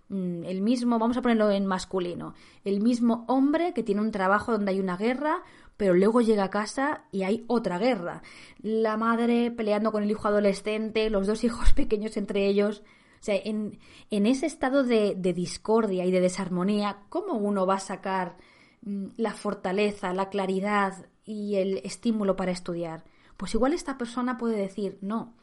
mm, 0.09 0.43
el 0.45 0.61
mismo, 0.61 0.97
vamos 0.97 1.17
a 1.17 1.21
ponerlo 1.21 1.51
en 1.51 1.65
masculino, 1.67 2.33
el 2.63 2.81
mismo 2.81 3.25
hombre 3.27 3.73
que 3.73 3.83
tiene 3.83 4.01
un 4.01 4.11
trabajo 4.11 4.51
donde 4.51 4.71
hay 4.71 4.79
una 4.79 4.97
guerra, 4.97 5.43
pero 5.79 5.95
luego 5.95 6.21
llega 6.21 6.43
a 6.43 6.49
casa 6.51 7.05
y 7.11 7.23
hay 7.23 7.45
otra 7.47 7.79
guerra. 7.79 8.21
La 8.61 8.97
madre 8.97 9.49
peleando 9.49 9.91
con 9.91 10.03
el 10.03 10.11
hijo 10.11 10.27
adolescente, 10.27 11.09
los 11.09 11.25
dos 11.25 11.43
hijos 11.43 11.73
pequeños 11.75 12.17
entre 12.17 12.45
ellos. 12.45 12.83
O 13.19 13.23
sea, 13.23 13.35
en, 13.35 13.79
en 14.11 14.27
ese 14.27 14.45
estado 14.45 14.83
de, 14.83 15.15
de 15.17 15.33
discordia 15.33 16.05
y 16.05 16.11
de 16.11 16.21
desarmonía, 16.21 16.99
¿cómo 17.09 17.33
uno 17.33 17.65
va 17.65 17.75
a 17.75 17.79
sacar 17.79 18.37
mm, 18.81 19.07
la 19.17 19.33
fortaleza, 19.33 20.13
la 20.13 20.29
claridad, 20.29 21.07
y 21.29 21.57
el 21.57 21.77
estímulo 21.83 22.35
para 22.35 22.51
estudiar. 22.51 23.03
Pues 23.37 23.53
igual 23.53 23.73
esta 23.73 23.99
persona 23.99 24.39
puede 24.39 24.57
decir, 24.57 24.97
no, 25.01 25.35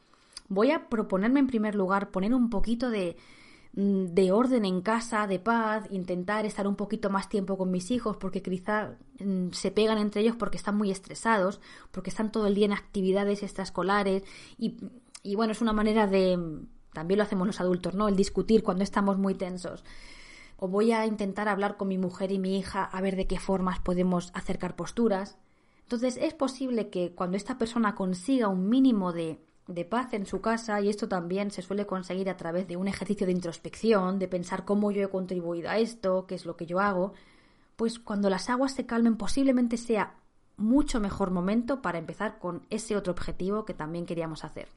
voy 0.48 0.72
a 0.72 0.88
proponerme 0.88 1.38
en 1.38 1.46
primer 1.46 1.76
lugar 1.76 2.10
poner 2.10 2.34
un 2.34 2.50
poquito 2.50 2.90
de, 2.90 3.16
de 3.76 4.32
orden 4.32 4.64
en 4.64 4.80
casa, 4.80 5.26
de 5.26 5.38
paz, 5.38 5.86
intentar 5.90 6.46
estar 6.46 6.66
un 6.66 6.76
poquito 6.76 7.10
más 7.10 7.28
tiempo 7.28 7.58
con 7.58 7.70
mis 7.70 7.90
hijos 7.90 8.16
porque 8.16 8.42
quizá 8.42 8.96
mm, 9.20 9.50
se 9.52 9.70
pegan 9.70 9.98
entre 9.98 10.22
ellos 10.22 10.34
porque 10.34 10.56
están 10.56 10.78
muy 10.78 10.90
estresados, 10.90 11.60
porque 11.90 12.08
están 12.08 12.32
todo 12.32 12.46
el 12.46 12.54
día 12.54 12.64
en 12.64 12.72
actividades 12.72 13.42
extraescolares 13.42 14.22
y, 14.56 14.78
y 15.22 15.34
bueno, 15.34 15.52
es 15.52 15.60
una 15.60 15.74
manera 15.74 16.06
de, 16.06 16.38
también 16.94 17.18
lo 17.18 17.24
hacemos 17.24 17.46
los 17.46 17.60
adultos, 17.60 17.94
¿no? 17.94 18.08
El 18.08 18.16
discutir 18.16 18.62
cuando 18.62 18.82
estamos 18.82 19.18
muy 19.18 19.34
tensos. 19.34 19.84
O 20.56 20.68
voy 20.68 20.92
a 20.92 21.04
intentar 21.04 21.46
hablar 21.46 21.76
con 21.76 21.88
mi 21.88 21.98
mujer 21.98 22.32
y 22.32 22.38
mi 22.38 22.56
hija 22.56 22.82
a 22.82 23.00
ver 23.02 23.14
de 23.14 23.26
qué 23.26 23.38
formas 23.38 23.78
podemos 23.80 24.30
acercar 24.32 24.74
posturas. 24.74 25.36
Entonces 25.82 26.16
es 26.16 26.32
posible 26.32 26.88
que 26.88 27.12
cuando 27.14 27.36
esta 27.36 27.58
persona 27.58 27.94
consiga 27.94 28.48
un 28.48 28.70
mínimo 28.70 29.12
de, 29.12 29.38
de 29.66 29.84
paz 29.84 30.12
en 30.14 30.26
su 30.26 30.40
casa, 30.40 30.80
y 30.80 30.88
esto 30.88 31.08
también 31.08 31.50
se 31.50 31.62
suele 31.62 31.86
conseguir 31.86 32.30
a 32.30 32.36
través 32.36 32.68
de 32.68 32.76
un 32.76 32.88
ejercicio 32.88 33.26
de 33.26 33.32
introspección, 33.32 34.18
de 34.18 34.28
pensar 34.28 34.64
cómo 34.64 34.90
yo 34.90 35.02
he 35.02 35.10
contribuido 35.10 35.68
a 35.70 35.78
esto, 35.78 36.26
qué 36.26 36.36
es 36.36 36.46
lo 36.46 36.56
que 36.56 36.66
yo 36.66 36.80
hago, 36.80 37.14
pues 37.76 37.98
cuando 37.98 38.30
las 38.30 38.48
aguas 38.48 38.74
se 38.74 38.86
calmen 38.86 39.16
posiblemente 39.16 39.76
sea 39.76 40.14
mucho 40.56 41.00
mejor 41.00 41.30
momento 41.30 41.82
para 41.82 41.98
empezar 41.98 42.38
con 42.38 42.66
ese 42.70 42.96
otro 42.96 43.12
objetivo 43.12 43.64
que 43.64 43.74
también 43.74 44.06
queríamos 44.06 44.44
hacer. 44.44 44.68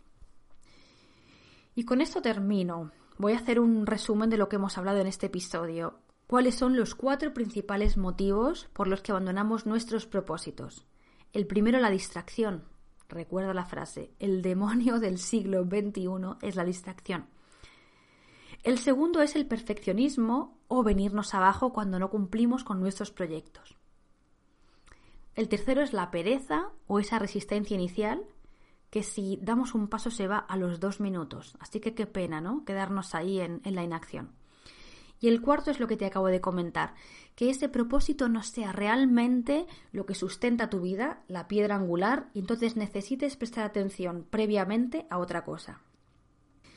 Y 1.76 1.86
con 1.86 2.02
esto 2.02 2.22
termino. 2.22 2.92
Voy 3.18 3.34
a 3.34 3.38
hacer 3.38 3.60
un 3.60 3.86
resumen 3.86 4.30
de 4.30 4.38
lo 4.38 4.50
que 4.50 4.58
hemos 4.58 4.78
hablado 4.78 5.00
en 5.00 5.08
este 5.08 5.28
episodio. 5.28 6.00
¿Cuáles 6.28 6.56
son 6.56 6.76
los 6.76 6.96
cuatro 6.96 7.34
principales 7.34 7.98
motivos 7.98 8.70
por 8.74 8.88
los 8.88 9.02
que 9.02 9.12
abandonamos 9.12 9.66
nuestros 9.66 10.06
propósitos? 10.06 10.86
El 11.32 11.48
primero, 11.48 11.80
la 11.80 11.90
distracción. 11.90 12.66
Recuerda 13.10 13.56
la 13.56 13.66
frase, 13.66 14.14
el 14.20 14.44
demonio 14.44 15.00
del 15.00 15.18
siglo 15.18 15.64
XXI 15.64 16.38
es 16.42 16.56
la 16.56 16.64
distracción. 16.64 17.26
El 18.64 18.78
segundo 18.78 19.22
es 19.22 19.36
el 19.36 19.48
perfeccionismo 19.48 20.60
o 20.68 20.84
venirnos 20.84 21.34
abajo 21.34 21.74
cuando 21.74 21.98
no 21.98 22.10
cumplimos 22.10 22.64
con 22.64 22.80
nuestros 22.80 23.10
proyectos. 23.12 23.78
El 25.34 25.50
tercero 25.50 25.82
es 25.82 25.94
la 25.94 26.12
pereza 26.12 26.70
o 26.86 27.00
esa 27.00 27.18
resistencia 27.18 27.76
inicial 27.76 28.24
que 28.90 29.04
si 29.04 29.40
damos 29.42 29.74
un 29.74 29.88
paso 29.88 30.12
se 30.12 30.28
va 30.28 30.38
a 30.38 30.58
los 30.58 30.80
dos 30.80 31.00
minutos. 31.00 31.56
Así 31.60 31.80
que 31.80 31.96
qué 31.96 32.06
pena, 32.06 32.42
¿no? 32.42 32.64
Quedarnos 32.66 33.16
ahí 33.16 33.40
en, 33.40 33.62
en 33.64 33.76
la 33.76 33.84
inacción. 33.84 34.34
Y 35.20 35.28
el 35.28 35.42
cuarto 35.42 35.72
es 35.72 35.80
lo 35.80 35.88
que 35.88 35.98
te 35.98 36.06
acabo 36.06 36.28
de 36.28 36.42
comentar, 36.42 36.94
que 37.36 37.50
ese 37.50 37.70
propósito 37.70 38.30
no 38.30 38.44
sea 38.44 38.72
realmente 38.72 39.66
lo 39.92 40.06
que 40.06 40.16
sustenta 40.16 40.70
tu 40.70 40.82
vida, 40.82 41.24
la 41.28 41.48
piedra 41.48 41.76
angular, 41.76 42.30
y 42.34 42.40
entonces 42.40 42.76
necesites 42.76 43.36
prestar 43.36 43.66
atención 43.66 44.26
previamente 44.30 45.06
a 45.10 45.18
otra 45.18 45.44
cosa. 45.44 45.82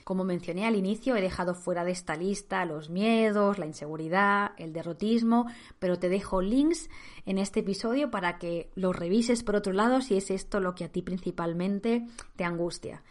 Como 0.05 0.25
mencioné 0.25 0.67
al 0.67 0.75
inicio, 0.75 1.17
he 1.17 1.21
dejado 1.21 1.55
fuera 1.55 1.85
de 1.85 1.93
esta 1.93 2.17
lista 2.17 2.65
los 2.65 2.91
miedos, 2.91 3.59
la 3.59 3.67
inseguridad, 3.67 4.53
el 4.57 4.73
derrotismo, 4.73 5.47
pero 5.79 5.99
te 5.99 6.09
dejo 6.09 6.43
links 6.43 6.91
en 7.25 7.39
este 7.39 7.61
episodio 7.61 8.11
para 8.11 8.39
que 8.39 8.71
los 8.75 8.97
revises 8.97 9.45
por 9.45 9.55
otro 9.55 9.73
lado 9.73 10.01
si 10.01 10.17
es 10.17 10.31
esto 10.31 10.59
lo 10.59 10.75
que 10.75 10.85
a 10.85 10.89
ti 10.89 11.03
principalmente 11.03 12.05
te 12.37 12.45
angustia. 12.45 13.03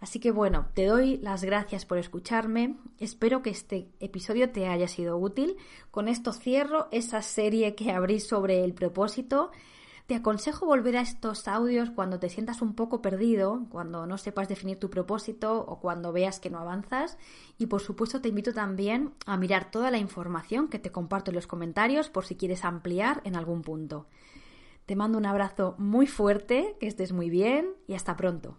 Así 0.00 0.20
que 0.20 0.30
bueno, 0.30 0.66
te 0.74 0.84
doy 0.84 1.16
las 1.18 1.42
gracias 1.42 1.86
por 1.86 1.98
escucharme. 1.98 2.76
Espero 2.98 3.42
que 3.42 3.50
este 3.50 3.88
episodio 3.98 4.50
te 4.50 4.68
haya 4.68 4.88
sido 4.88 5.16
útil. 5.16 5.56
Con 5.90 6.08
esto 6.08 6.32
cierro 6.32 6.88
esa 6.90 7.22
serie 7.22 7.74
que 7.74 7.92
abrí 7.92 8.20
sobre 8.20 8.62
el 8.62 8.74
propósito. 8.74 9.50
Te 10.06 10.14
aconsejo 10.14 10.66
volver 10.66 10.98
a 10.98 11.00
estos 11.00 11.48
audios 11.48 11.90
cuando 11.90 12.20
te 12.20 12.28
sientas 12.28 12.62
un 12.62 12.74
poco 12.74 13.02
perdido, 13.02 13.66
cuando 13.70 14.06
no 14.06 14.18
sepas 14.18 14.48
definir 14.48 14.78
tu 14.78 14.88
propósito 14.88 15.64
o 15.66 15.80
cuando 15.80 16.12
veas 16.12 16.38
que 16.38 16.50
no 16.50 16.58
avanzas. 16.58 17.18
Y 17.58 17.66
por 17.66 17.80
supuesto 17.80 18.20
te 18.20 18.28
invito 18.28 18.52
también 18.52 19.14
a 19.24 19.36
mirar 19.36 19.70
toda 19.72 19.90
la 19.90 19.98
información 19.98 20.68
que 20.68 20.78
te 20.78 20.92
comparto 20.92 21.32
en 21.32 21.36
los 21.36 21.48
comentarios 21.48 22.08
por 22.10 22.24
si 22.24 22.36
quieres 22.36 22.64
ampliar 22.64 23.20
en 23.24 23.34
algún 23.34 23.62
punto. 23.62 24.06
Te 24.84 24.94
mando 24.94 25.18
un 25.18 25.26
abrazo 25.26 25.74
muy 25.78 26.06
fuerte, 26.06 26.76
que 26.78 26.86
estés 26.86 27.12
muy 27.12 27.28
bien 27.28 27.72
y 27.88 27.94
hasta 27.94 28.16
pronto. 28.16 28.58